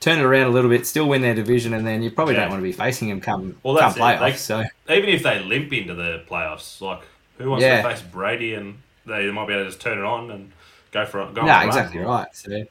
[0.00, 2.40] turn it around a little bit, still win their division, and then you probably Yeah.
[2.42, 4.20] don't want to be facing them come Well, come playoffs.
[4.20, 7.00] They- so even if they limp into the playoffs, like
[7.38, 7.82] who wants Yeah.
[7.82, 10.52] to face Brady and they might be able to just turn it on and
[10.92, 11.34] go for it.
[11.34, 11.66] No, run.
[11.66, 12.28] exactly right.
[12.32, 12.64] So Yeah,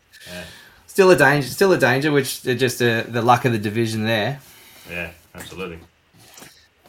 [0.87, 4.39] still a danger, still a danger, which just uh, the luck of the division there.
[4.89, 5.79] yeah, absolutely.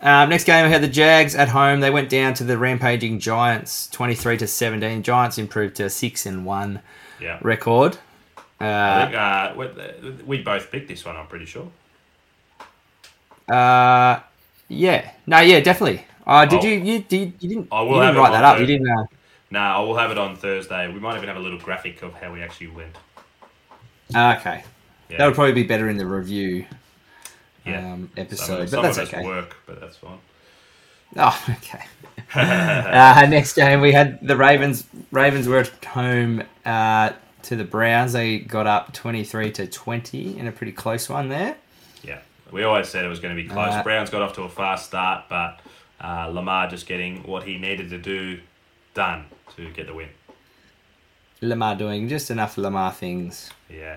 [0.03, 1.81] Um, next game, we had the Jags at home.
[1.81, 5.03] They went down to the rampaging Giants, twenty-three to seventeen.
[5.03, 6.81] Giants improved to a six and one
[7.21, 7.39] Yeah.
[7.43, 7.99] record.
[8.61, 11.17] I Uh, think uh, we, both picked this one.
[11.17, 11.69] I'm pretty sure.
[13.51, 14.21] uh,
[14.69, 16.05] yeah, no, yeah, definitely.
[16.27, 16.63] Uh, did Oh.
[16.67, 18.57] you, you, you, you didn't, I will you didn't write that up?
[18.59, 18.73] Thursday.
[18.75, 18.99] You didn't.
[18.99, 19.05] Uh,
[19.51, 20.87] No, I will have it on Thursday.
[20.93, 22.97] We might even have a little graphic of how we actually went.
[24.15, 24.63] uh, okay,
[25.09, 25.19] Yeah.
[25.19, 26.67] that would probably be better in the review
[27.65, 27.93] yeah.
[27.93, 29.25] um, episode, but that's of okay.
[29.25, 30.19] work, but that's fine.
[31.17, 31.85] Oh, okay.
[32.35, 34.85] uh, next game we had the Ravens.
[35.11, 37.11] Ravens were at home uh,
[37.43, 38.13] to the Browns.
[38.13, 41.57] They got up twenty-three to twenty in a pretty close one there.
[42.03, 42.21] Yeah,
[42.53, 43.73] we always said it was going to be close.
[43.75, 45.61] Uh, Browns got off to a fast start, but
[46.01, 48.41] uh, Lamar just getting what he needed to do
[48.95, 49.25] done
[49.57, 50.09] to get the win.
[51.43, 53.51] Lamar doing just enough Lamar things.
[53.69, 53.97] Yeah.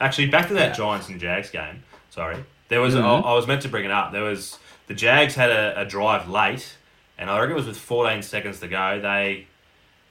[0.00, 0.74] Actually, back to that Yeah.
[0.74, 1.82] Giants and Jags game.
[2.10, 2.36] Sorry,
[2.68, 2.94] there was.
[2.94, 3.02] Mhm.
[3.02, 4.12] I, I was meant to bring it up.
[4.12, 6.76] There was the Jags had a, a drive late,
[7.18, 9.00] and I reckon it was with 14 seconds to go.
[9.00, 9.46] They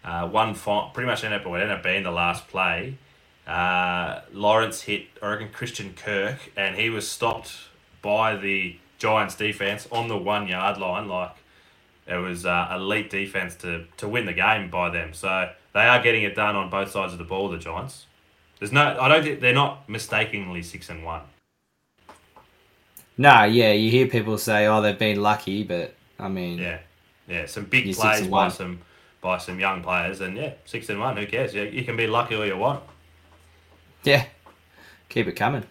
[0.03, 0.53] uh, won.
[0.53, 1.47] Fi- pretty much ended up.
[1.47, 2.97] What ended up being the last play.
[3.47, 5.07] Uh, Lawrence hit.
[5.21, 7.55] I reckon Christian Kirk, and he was stopped
[8.01, 11.07] by the Giants defense on the one yard line.
[11.07, 11.35] Like
[12.07, 15.13] it was uh, elite defense to to win the game by them.
[15.13, 17.49] So they are getting it done on both sides of the ball.
[17.49, 18.05] The Giants.
[18.59, 18.97] There's no.
[18.99, 21.21] I don't think they're not mistakenly six and one.
[23.17, 26.79] No, yeah, you hear people say, "Oh, they've been lucky," but I mean, Yeah,
[27.27, 27.45] yeah.
[27.45, 28.81] Some big plays by some
[29.21, 31.17] by some young players, and yeah, six and one.
[31.17, 31.53] Who cares?
[31.53, 32.83] You, you can be lucky all you want.
[34.03, 34.25] yeah,
[35.09, 35.63] keep it coming.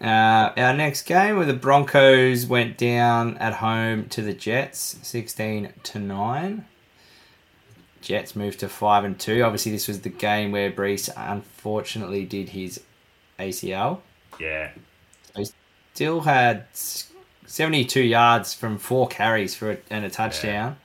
[0.00, 5.72] Uh, our next game, where the Broncos went down at home to the Jets, sixteen
[5.84, 6.66] to nine.
[8.02, 9.42] Jets moved to five and two.
[9.42, 12.82] Obviously, this was the game where Breece unfortunately did his
[13.38, 14.00] ACL.
[14.38, 14.72] Yeah,
[15.94, 16.66] Still had
[17.46, 20.76] seventy-two yards from four carries for a, and a touchdown.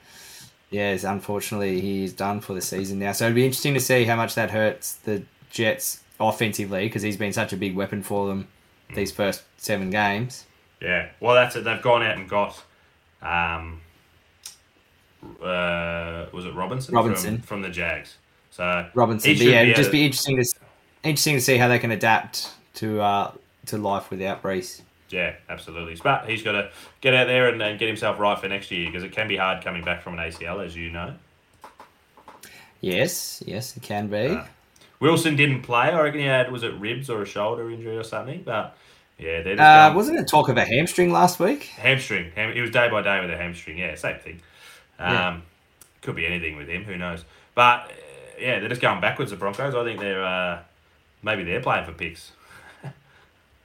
[0.70, 3.12] Yes, unfortunately, he's done for the season now.
[3.12, 7.18] So it'd be interesting to see how much that hurts the Jets offensively because he's
[7.18, 8.48] been such a big weapon for them
[8.94, 10.46] these first seven games.
[10.82, 11.10] yeah.
[11.20, 11.64] Well, that's it.
[11.64, 12.64] They've gone out and got.
[13.22, 13.82] Um,
[15.44, 16.96] uh, was it Robinson?
[16.96, 17.38] Robinson.
[17.38, 18.16] from, from the Jags.
[18.52, 20.46] So Robinson, but yeah, it'd just be interesting to
[21.04, 23.32] interesting to see how they can adapt to uh,
[23.68, 24.82] to life without Breece.
[25.10, 25.96] Yeah, absolutely.
[26.04, 26.70] But he's got to
[27.02, 29.38] get out there and, and get himself right for next year because it can be
[29.38, 31.14] hard coming back from an ACL, as you know.
[32.82, 34.28] Yes, yes, it can be.
[34.28, 34.46] Uh,
[35.00, 35.90] Wilson didn't play.
[35.90, 38.44] I reckon he had was it ribs or a shoulder injury or something.
[38.44, 38.76] But
[39.18, 41.64] yeah, they're just Uh, wasn't it talk of a hamstring last week?
[41.64, 42.32] hamstring.
[42.36, 43.78] Ham, he was day by day with a hamstring.
[43.78, 44.42] Yeah, same thing.
[44.98, 45.38] Um, Yeah.
[46.02, 46.86] Could be anything with him.
[46.86, 47.26] Who knows?
[47.56, 47.94] But uh,
[48.40, 49.32] yeah, they're just going backwards.
[49.32, 49.76] The Broncos.
[49.76, 50.60] I think they're uh,
[51.22, 52.32] maybe they're playing for picks.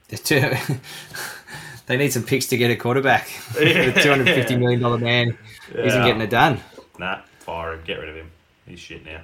[0.08, 0.74] They're too-
[1.86, 3.28] they need some picks to get a quarterback.
[3.60, 3.90] Yeah.
[3.90, 5.36] the two hundred fifty million dollar man
[5.74, 6.60] isn't getting it done.
[6.98, 7.80] Nah, fire him.
[7.84, 8.30] Get rid of him.
[8.66, 9.20] He's shit now.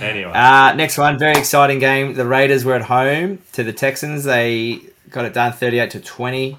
[0.00, 2.14] anyway, Uh, next one, very exciting game.
[2.14, 4.24] The Raiders were at home to the Texans.
[4.24, 4.80] They
[5.10, 6.58] got it done thirty eight to twenty.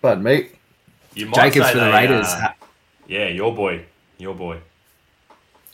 [0.00, 0.48] But me,
[1.14, 2.26] you might Jacobs say for the they, Raiders.
[2.28, 2.52] uh,
[3.06, 3.84] yeah, your boy,
[4.16, 4.58] your boy.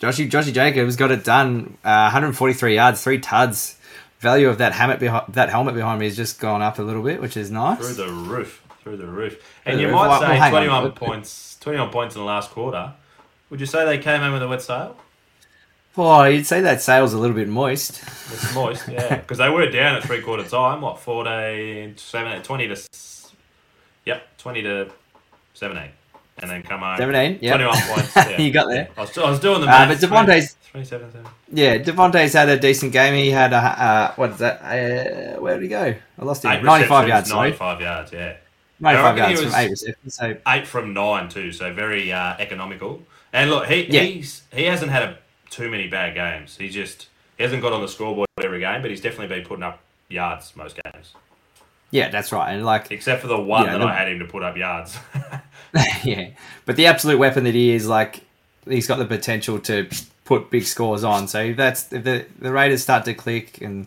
[0.01, 1.77] Joshy Joshy Jacobs got it done.
[1.85, 3.79] Uh, 143 yards, three tuds.
[4.25, 7.03] Value of that helmet behind that helmet behind me has just gone up a little
[7.03, 7.79] bit, which is nice.
[7.79, 8.63] Through the roof.
[8.83, 9.37] Through the roof.
[9.65, 10.21] And Through you might roof.
[10.21, 10.83] Well, say hang on.
[10.83, 12.93] 21 points 21 points in the last quarter.
[13.51, 14.97] Would you say they came home with a wet sail?
[15.97, 18.03] Oh, you'd say that sail's a little bit moist.
[18.33, 19.17] It's moist, yeah.
[19.21, 20.81] Because they were down at three quarter time.
[20.81, 22.73] What, 14, 17, 20 to.
[22.73, 23.33] s-
[24.07, 24.91] Yep, 20 to
[25.55, 25.91] 17.
[26.41, 26.97] And then come home.
[26.99, 27.55] 17, yep.
[27.61, 28.17] 21 points.
[28.17, 28.41] Yeah.
[28.41, 28.89] You got there.
[28.97, 30.01] I was, I was doing the Uh, maths.
[30.05, 31.27] but Davante's- 27, 7.
[31.53, 33.15] Yeah, Davante's had a decent game.
[33.15, 34.61] He had a uh, what is that?
[34.61, 35.95] Uh, where did he go?
[36.19, 36.51] I lost him.
[36.51, 37.29] Eight Ninety-five receptions, yards.
[37.31, 38.37] Sorry, 95 yards, yeah.
[38.81, 40.15] ninety-five I reckon he yards from eight receptions.
[40.17, 43.03] So eight from nine too, so very uh, economical.
[43.33, 44.01] And look, he Yeah.
[44.03, 45.19] he's he hasn't had a,
[45.49, 46.57] too many bad games.
[46.57, 47.07] He just
[47.37, 50.57] he hasn't got on the scoreboard every game, but he's definitely been putting up yards
[50.57, 51.15] most games,
[51.93, 52.53] yeah, that's right.
[52.53, 54.99] And like, except for the one that the- I had him to put up yards.
[56.05, 56.31] yeah,
[56.67, 58.23] but the absolute weapon that he is, like,
[58.69, 59.89] he's got the potential to
[60.25, 61.29] put big scores on.
[61.29, 63.87] So if that's if the the Raiders start to click and.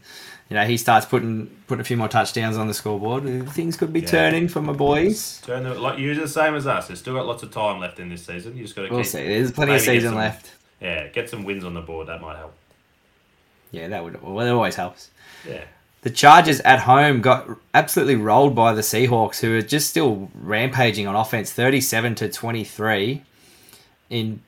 [0.49, 3.25] You know, he starts putting putting a few more touchdowns on the scoreboard.
[3.25, 4.07] Uh, things could be Yeah.
[4.07, 5.41] turning for my boys.
[5.41, 6.87] Turn the, like you're the same as us.
[6.87, 8.55] There's still got lots of time left in this season.
[8.55, 9.27] You just got to We'll keep, see.
[9.27, 10.49] There's plenty of season some- left.
[10.79, 12.07] Yeah, get some wins on the board.
[12.07, 12.53] That might help.
[13.71, 15.09] Yeah, that would well, it always helps.
[15.45, 15.65] Yeah,
[16.03, 21.07] The Chargers at home got absolutely rolled by the Seahawks, who are just still rampaging
[21.07, 23.21] on offense, thirty-seven to twenty-three.
[24.09, 24.41] In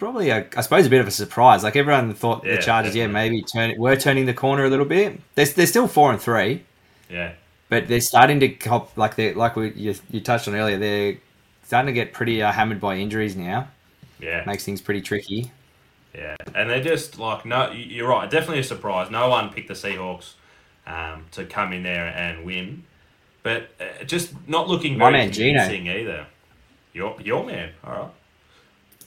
[0.00, 1.62] probably, a, I suppose, a bit of a surprise.
[1.62, 4.84] Like everyone thought, Yeah, the Chargers, yeah, maybe turn, were turning the corner a little
[4.86, 5.20] bit.
[5.36, 6.64] They're, they're still four and three,
[7.08, 7.34] yeah,
[7.68, 10.78] but they're starting to cop like they like we you, you touched on earlier.
[10.78, 11.18] They're
[11.62, 13.68] starting to get pretty uh, hammered by injuries now.
[14.18, 14.42] yeah.
[14.44, 15.52] Makes things pretty tricky.
[16.12, 17.70] Yeah, and they're just like no.
[17.70, 18.28] You're right.
[18.28, 19.12] Definitely a surprise.
[19.12, 20.32] No one picked the Seahawks
[20.86, 22.82] um, to come in there and win,
[23.44, 25.60] but uh, just not looking My very man, Geno.
[25.60, 26.26] convincing either.
[26.92, 27.70] Your your man.
[27.84, 28.10] All right.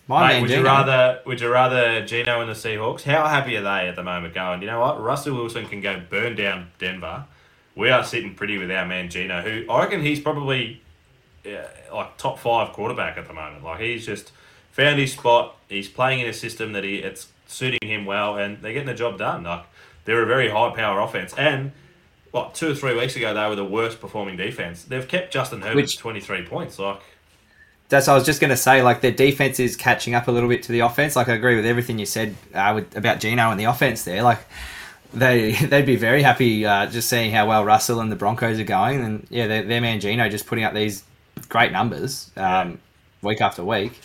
[0.07, 3.03] My Mate, man, would you rather would you rather Geno and the Seahawks?
[3.03, 4.33] How happy are they at the moment?
[4.33, 5.01] Going, you know what?
[5.01, 7.25] Russell Wilson can go burn down Denver.
[7.75, 10.81] We are sitting pretty with our man Geno, who I reckon he's probably
[11.45, 13.63] yeah, like top five quarterback at the moment.
[13.63, 14.31] Like he's just
[14.71, 15.55] found his spot.
[15.69, 18.93] He's playing in a system that he it's suiting him well, and they're getting the
[18.93, 19.43] job done.
[19.43, 19.65] Like
[20.05, 21.71] they're a very high power offense, and
[22.31, 24.83] what two or three weeks ago they were the worst performing defense.
[24.83, 26.77] They've kept Justin Herbert Which- twenty three points.
[26.77, 26.99] Like
[27.89, 28.81] That's I was just going to say.
[28.81, 31.15] Like their defense is catching up a little bit to the offense.
[31.15, 34.23] Like I agree with everything you said uh, with, about Geno and the offense there.
[34.23, 34.39] Like
[35.13, 38.63] they they'd be very happy uh, just seeing how well Russell and the Broncos are
[38.63, 41.03] going, and yeah, their, their man Geno just putting up these
[41.49, 42.75] great numbers um, Yeah.
[43.21, 43.99] week after week.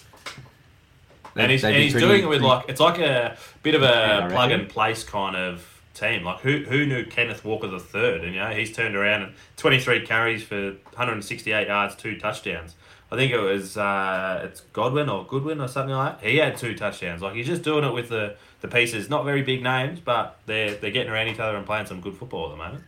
[1.36, 4.28] and he's, and he's pretty- doing it with like it's like a bit of a
[4.30, 6.24] plug and place kind of team.
[6.24, 9.32] Like who who knew Kenneth Walker the third, and you know he's turned around and
[9.56, 12.74] twenty three carries for 168 yards, two touchdowns.
[13.10, 16.28] I think it was uh, it's Godwin or Goodwin or something like that.
[16.28, 17.22] He had two touchdowns.
[17.22, 19.08] Like he's just doing it with the, the pieces.
[19.08, 22.16] Not very big names, but they're they're getting around each other and playing some good
[22.16, 22.84] football at the moment.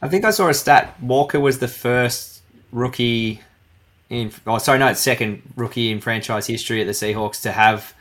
[0.00, 1.00] I think I saw a stat.
[1.02, 2.42] Walker was the first
[2.72, 3.42] rookie
[4.08, 4.32] in.
[4.46, 7.94] Oh, sorry, no, it's second rookie in franchise history at the Seahawks to have.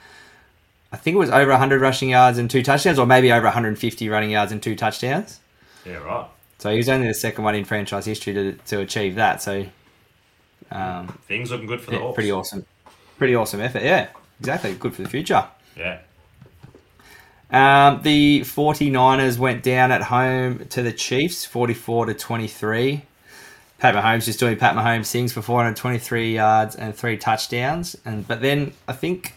[0.90, 4.08] I think it was over 100 rushing yards and two touchdowns, or maybe over 150
[4.08, 5.42] running yards and two touchdowns.
[5.86, 6.28] Yeah, right.
[6.60, 9.42] So he was only the second one in franchise history to, to achieve that.
[9.42, 9.66] So,
[10.72, 12.16] um, Things looking good for the yeah, Hawks.
[12.16, 12.66] pretty awesome,
[13.18, 13.84] pretty awesome effort.
[13.84, 14.74] Yeah, exactly.
[14.76, 15.46] Good for the future.
[15.76, 16.00] Yeah.
[17.50, 23.04] Um, the 49ers went down at home to the Chiefs, 44 to 23.
[23.80, 27.96] Pat Mahomes just doing Pat Mahomes things for 423 yards and three touchdowns.
[28.04, 29.34] And but then I think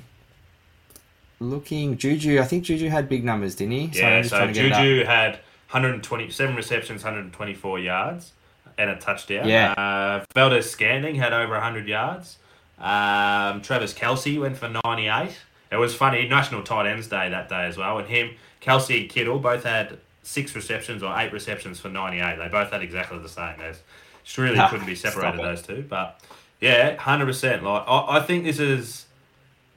[1.38, 3.84] looking Juju, I think Juju had big numbers, didn't he?
[3.84, 4.74] I'm Yeah, so trying to get.
[4.74, 5.32] Juju had
[5.70, 8.32] 127 receptions, 124 yards,
[8.80, 9.48] and a touchdown.
[9.48, 9.72] Yeah.
[9.72, 12.38] Uh, Valdes-Scantling had over 100 yards.
[12.78, 15.36] Um, Travis Kelce went for 98.
[15.70, 19.08] It was funny, National Tight Ends Day that day as well, and him, Kelce and
[19.10, 22.36] Kittle both had six receptions or eight receptions for 98.
[22.38, 23.54] They both had exactly the same.
[23.58, 23.78] There's,
[24.24, 25.84] just really Ah, couldn't be separated those two.
[25.88, 26.20] But
[26.60, 27.62] yeah, 100%.
[27.62, 29.06] Like I, I think this is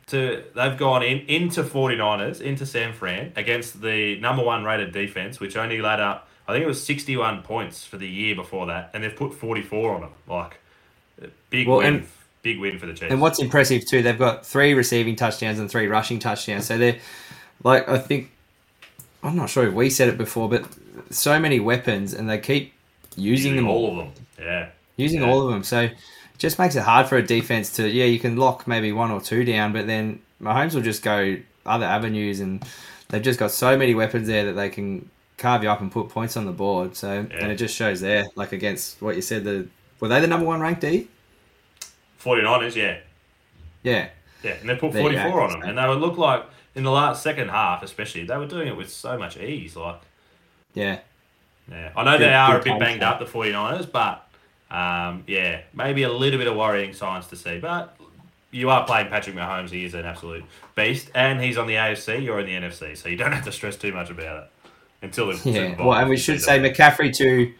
[0.07, 5.39] to they've gone in into 49ers into San Fran against the number one rated defense,
[5.39, 6.27] which only led up.
[6.47, 9.95] I think it was 61 points for the year before that, and they've put 44
[9.95, 10.09] on them.
[10.27, 10.59] Like
[11.49, 12.07] big Well, win, and-
[12.41, 13.11] big win for the Chiefs.
[13.11, 16.65] And what's impressive too, they've got three receiving touchdowns and three rushing touchdowns.
[16.65, 16.97] So they're
[17.63, 18.31] like I think
[19.23, 20.65] I'm not sure if we said it before, but
[21.09, 22.73] so many weapons and they keep
[23.15, 24.11] using them all of them.
[24.39, 24.67] Yeah,
[24.97, 25.29] using Yeah.
[25.29, 25.63] all of them.
[25.63, 25.93] So it
[26.37, 29.21] just makes it hard for a defense to yeah, you can lock maybe one or
[29.21, 32.61] two down, but then Mahomes will just go other avenues, and
[33.07, 35.09] they've just got so many weapons there that they can
[35.43, 36.95] carve you up and put points on the board.
[36.95, 37.37] So Yeah.
[37.39, 39.67] and it just shows there, like against what you said, the
[39.99, 41.07] were they the number one ranked D?
[42.23, 42.75] 49ers.
[42.75, 42.97] Yeah,
[43.83, 44.07] Yeah,
[44.43, 45.39] yeah, and they put There 44 go.
[45.41, 48.47] on them, and they would look like in the last second half, especially they were
[48.47, 49.75] doing it with so much ease.
[49.75, 49.99] Like
[50.73, 50.99] yeah.
[51.71, 54.27] Yeah, I know they are a bit banged up, the 49ers, but
[54.69, 57.59] um, yeah, maybe a little bit of worrying signs to see.
[57.59, 57.95] But
[58.51, 59.69] you are playing Patrick Mahomes.
[59.69, 60.43] He is an absolute
[60.75, 62.21] beast, and he's on the AFC.
[62.23, 64.49] You're in the NFC, so you don't have to stress too much about it
[65.03, 65.85] until Super Yeah.
[65.85, 67.53] Well, and we should say McCaffrey too.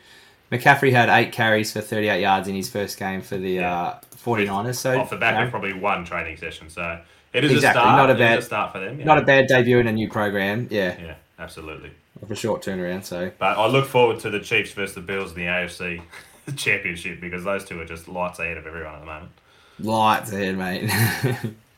[0.52, 3.76] McCaffrey had eight carries for 38 yards in his first game for the Yeah.
[3.76, 4.76] uh, 49ers.
[4.76, 7.00] So off the back you know, of probably one training session, so
[7.34, 7.98] it is Exactly, a start.
[7.98, 9.00] not a It bad- start for them.
[9.00, 9.06] Yeah.
[9.06, 10.68] not a bad debut in a new program.
[10.72, 11.92] Yeah, yeah, absolutely.
[12.22, 13.04] of a short turnaround.
[13.04, 16.02] So But I look forward to the Chiefs versus the Bills in the AFC
[16.56, 19.32] Championship because those two are just lights ahead of everyone at the moment.
[19.80, 20.90] lights ahead, mate.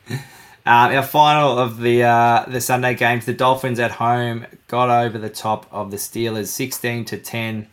[0.65, 5.17] um, our final of the uh, the Sunday games, the Dolphins at home got over
[5.17, 7.67] the top of the Steelers, 16 to 10.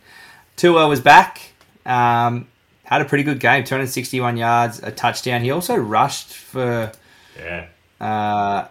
[0.55, 1.53] Tua was back.
[1.85, 2.47] Um,
[2.83, 5.41] had a pretty good game, 261 yards, a touchdown.
[5.41, 6.91] He also rushed for
[7.39, 7.65] Yeah.
[7.99, 8.67] Uh,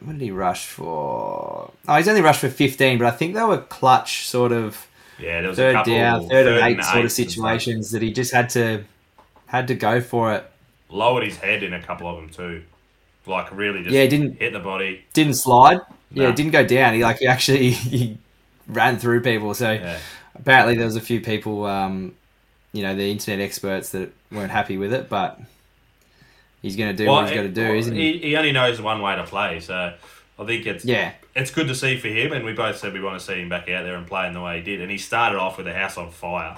[0.00, 1.72] what did he rush for?
[1.88, 4.86] Oh, he's only rushed for 15, but I think they were clutch sort of
[5.18, 7.32] Yeah, there was a third couple down, third, and eight sort of eights and stuff.
[7.32, 8.84] situations that he just had to
[9.46, 10.50] had to go for it.
[10.88, 12.62] Lowered his head in a couple of them too,
[13.26, 15.04] like really just Yeah, he didn't- hit the body.
[15.12, 15.80] Didn't slide.
[16.12, 16.28] Yeah, No.
[16.30, 16.94] it didn't go down.
[16.94, 18.18] He like he actually he
[18.68, 19.54] ran through people.
[19.54, 19.98] So Yeah,
[20.34, 22.14] apparently there was a few people, um,
[22.72, 25.40] you know, the internet experts that weren't happy with it, but
[26.62, 28.12] he's going to do what he's got to do, well, isn't he?
[28.14, 28.18] he?
[28.30, 29.94] He only knows one way to play, so
[30.38, 32.32] I think it's Yeah, it's good to see for him.
[32.32, 34.40] And we both said we want to see him back out there and playing the
[34.40, 34.80] way he did.
[34.80, 36.56] And he started off with the house on fire.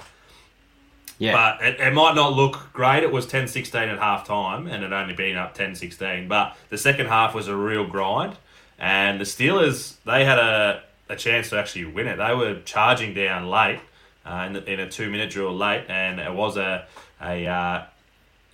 [1.19, 3.03] Yeah, But it, it might not look great.
[3.03, 6.29] It was 10 16 at half time and it only been up 10 16.
[6.29, 8.37] But the second half was a real grind.
[8.79, 12.15] And the Steelers, they had a, a chance to actually win it.
[12.15, 13.81] They were charging down late
[14.25, 15.83] uh, in, the, in a two minute drill late.
[15.89, 16.87] And it was a,
[17.21, 17.83] a, uh,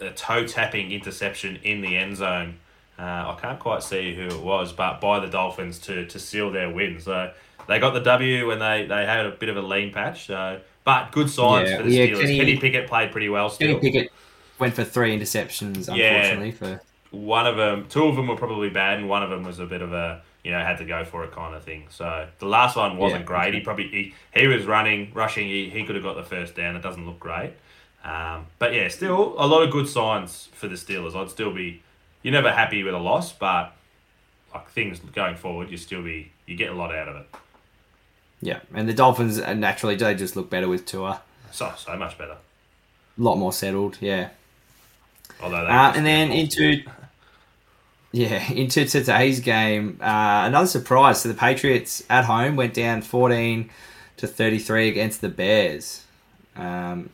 [0.01, 2.57] a toe tapping interception in the end zone.
[2.97, 6.51] Uh, I can't quite see who it was, but by the Dolphins to, to seal
[6.51, 6.99] their win.
[6.99, 7.31] So
[7.67, 10.25] they got the W when they, they had a bit of a lean patch.
[10.25, 12.21] So, but good signs Yeah, for the yeah, Steelers.
[12.21, 13.75] Kenny- Kenny, Pickett played pretty well Kenny.
[13.79, 14.11] Pickett
[14.59, 16.05] went for three interceptions, Yeah.
[16.13, 16.51] unfortunately.
[16.51, 16.81] For
[17.11, 19.65] One of them, two of them were probably bad, and one of them was a
[19.65, 21.87] bit of a you know had to go for it kind of thing.
[21.89, 23.25] So the last one wasn't Yeah.
[23.25, 23.53] great.
[23.55, 25.47] He probably he, he was running, rushing.
[25.47, 26.75] He, he could have got the first down.
[26.75, 27.53] It doesn't look great.
[28.03, 31.15] Um, but yeah, still a lot of good signs for the Steelers.
[31.15, 31.81] I'd still be
[32.21, 33.73] you're never happy with a loss, but
[34.53, 37.27] like things going forward, you still be you get a lot out of it.
[38.41, 41.21] Yeah, and the Dolphins uh, naturally they just look better with Tua,
[41.51, 42.33] So so much better.
[42.33, 43.97] a lot more settled.
[44.01, 44.29] Yeah,
[45.41, 46.83] Although uh, and then into
[48.11, 51.21] yeah into today's game, uh, another surprise.
[51.21, 53.69] So the Patriots at home went down fourteen
[54.17, 56.03] to thirty three against the Bears.
[56.55, 57.09] Um,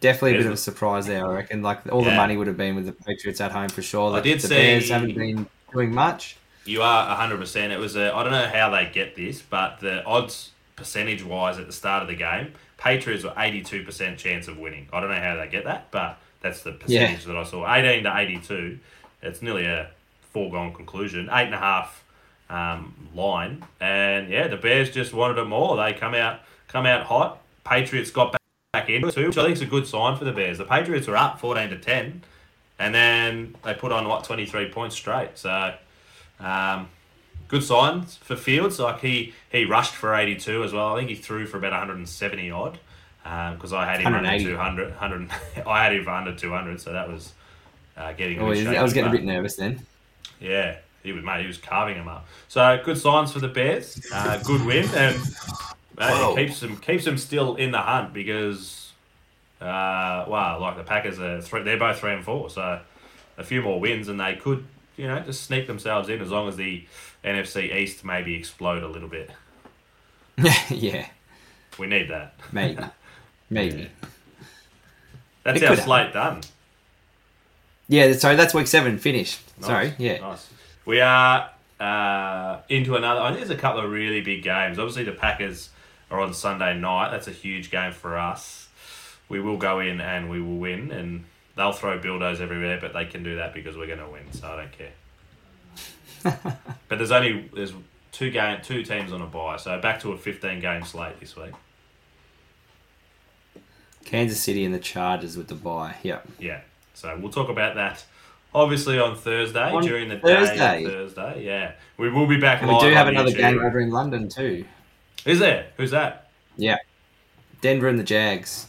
[0.00, 1.26] definitely a bit of a surprise there.
[1.26, 1.62] I reckon.
[1.62, 4.12] Like all the money would have been with the Patriots at home for sure.
[4.12, 6.36] I The- did the see- Bears haven't been doing much.
[6.64, 7.70] You are 100%.
[7.70, 11.58] It was a, I don't know how they get this, but the odds percentage wise
[11.58, 14.88] at the start of the game, Patriots were 82% chance of winning.
[14.92, 17.72] I don't know how they get that, but that's the percentage that I saw.
[17.72, 18.78] 18 to 82.
[19.22, 19.90] It's nearly a
[20.32, 21.28] foregone conclusion.
[21.32, 22.04] Eight and a half
[22.50, 23.64] um, line.
[23.80, 25.76] And yeah, the Bears just wanted it more.
[25.76, 27.40] They come out come out hot.
[27.64, 28.40] Patriots got back,
[28.72, 30.58] back it too, which I think is a good sign for the Bears.
[30.58, 32.22] The Patriots were up 14 to 10,
[32.78, 35.38] and then they put on, what, 23 points straight.
[35.38, 35.74] So
[36.42, 36.88] um,
[37.48, 38.78] good signs for Fields.
[38.78, 40.94] Like he he rushed for 82 as well.
[40.94, 42.78] I think he threw for about 170 odd
[43.22, 44.88] because I had him under 200.
[44.90, 45.30] 100
[45.66, 47.32] I had him for under 200, so that was
[47.96, 48.38] uh, getting.
[48.40, 49.80] a Oh, bit I was shaky, getting a bit nervous then.
[50.40, 51.42] yeah, he was mate.
[51.42, 52.26] He was carving him up.
[52.48, 54.04] So good signs for the Bears.
[54.12, 55.16] Uh, good win and
[55.98, 58.92] uh, it keeps them keeps them still in the hunt because
[59.60, 62.50] uh, well, like the Packers are three, they're both three and four.
[62.50, 62.80] So
[63.38, 64.64] a few more wins and they could
[64.96, 66.86] you know just sneak themselves in as long as the
[67.24, 69.30] NFC East maybe explode a little bit.
[70.70, 71.06] yeah,
[71.78, 72.34] We need that.
[72.52, 72.82] maybe,
[73.50, 73.90] maybe.
[75.44, 76.40] That's It our slate done.
[77.88, 79.40] Yeah, sorry, that's week seven finished.
[79.60, 80.20] Nice, Sorry, yeah.
[80.20, 80.48] Nice.
[80.86, 83.20] We are uh, into another.
[83.20, 84.78] I think there's a couple of really big games.
[84.78, 85.70] Obviously, the Packers
[86.10, 87.10] are on Sunday night.
[87.10, 88.68] That's a huge game for us.
[89.28, 91.24] We will go in and we will win, and
[91.56, 94.32] they'll throw dildos everywhere, but they can do that because we're going to win.
[94.32, 94.92] So I don't care.
[96.88, 97.72] but there's only there's
[98.12, 101.36] two game two teams on a bye, so back to a 15 game slate this
[101.36, 101.52] week.
[104.04, 105.96] Kansas City and the Chargers with the bye.
[106.02, 106.28] Yep.
[106.38, 106.60] Yeah.
[106.94, 108.04] So we'll talk about that.
[108.54, 110.56] Obviously on Thursday On during the Thursday?
[110.56, 110.84] day.
[110.84, 111.72] Thursday, yeah.
[111.96, 113.36] We will be back And we do have another YouTube.
[113.36, 114.64] game over in London too.
[115.24, 115.68] Is there?
[115.78, 116.28] Who's that?
[116.56, 116.76] Yeah.
[117.62, 118.66] Denver and the Jags.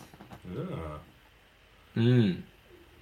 [1.98, 2.42] Mm.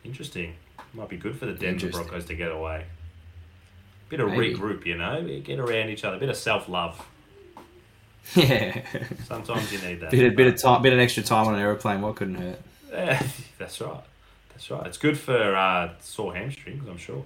[0.04, 0.56] Interesting.
[0.93, 2.86] Might be good for the Denver Broncos to get away.
[4.10, 4.56] Bit of Maybe.
[4.56, 7.06] regroup, you know, get around each other, bit of self love.
[8.36, 8.82] Yeah.
[9.26, 10.12] Sometimes you need that.
[10.12, 12.02] bit, a bit of time, bit of extra time on an aeroplane.
[12.02, 12.60] What couldn't hurt?
[12.91, 13.26] Yeah,
[13.58, 14.04] that's right.
[14.49, 14.86] That's right.
[14.86, 17.24] It's good for uh, sore hamstrings, I'm sure.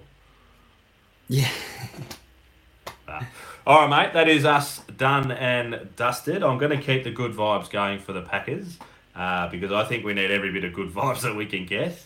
[1.28, 1.50] Yeah.
[3.08, 3.24] Ah.
[3.64, 4.14] All right, mate.
[4.14, 6.42] That is us done and dusted.
[6.42, 8.78] I'm going to keep the good vibes going for the Packers
[9.14, 11.96] uh, because I think we need every bit of good vibes that we can get.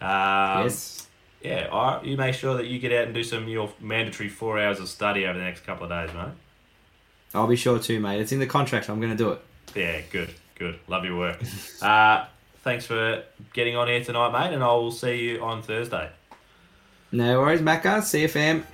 [0.00, 1.06] Um, yes.
[1.42, 2.02] Yeah.
[2.02, 4.88] You make sure that you get out and do some your mandatory four hours of
[4.88, 6.32] study over the next couple of days, mate.
[7.34, 8.20] I'll be sure to, mate.
[8.20, 8.88] It's in the contract.
[8.88, 9.40] I'm going to do it.
[9.74, 10.00] Yeah.
[10.10, 10.34] Good.
[10.56, 10.78] Good.
[10.88, 11.40] Love your work.
[11.82, 12.26] uh,
[12.62, 13.22] thanks for
[13.52, 16.10] getting on here tonight, mate, and I will see you on Thursday.
[17.12, 18.02] No worries, Macca.
[18.02, 18.66] See you, fam.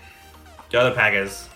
[0.71, 1.49] Go the Packers.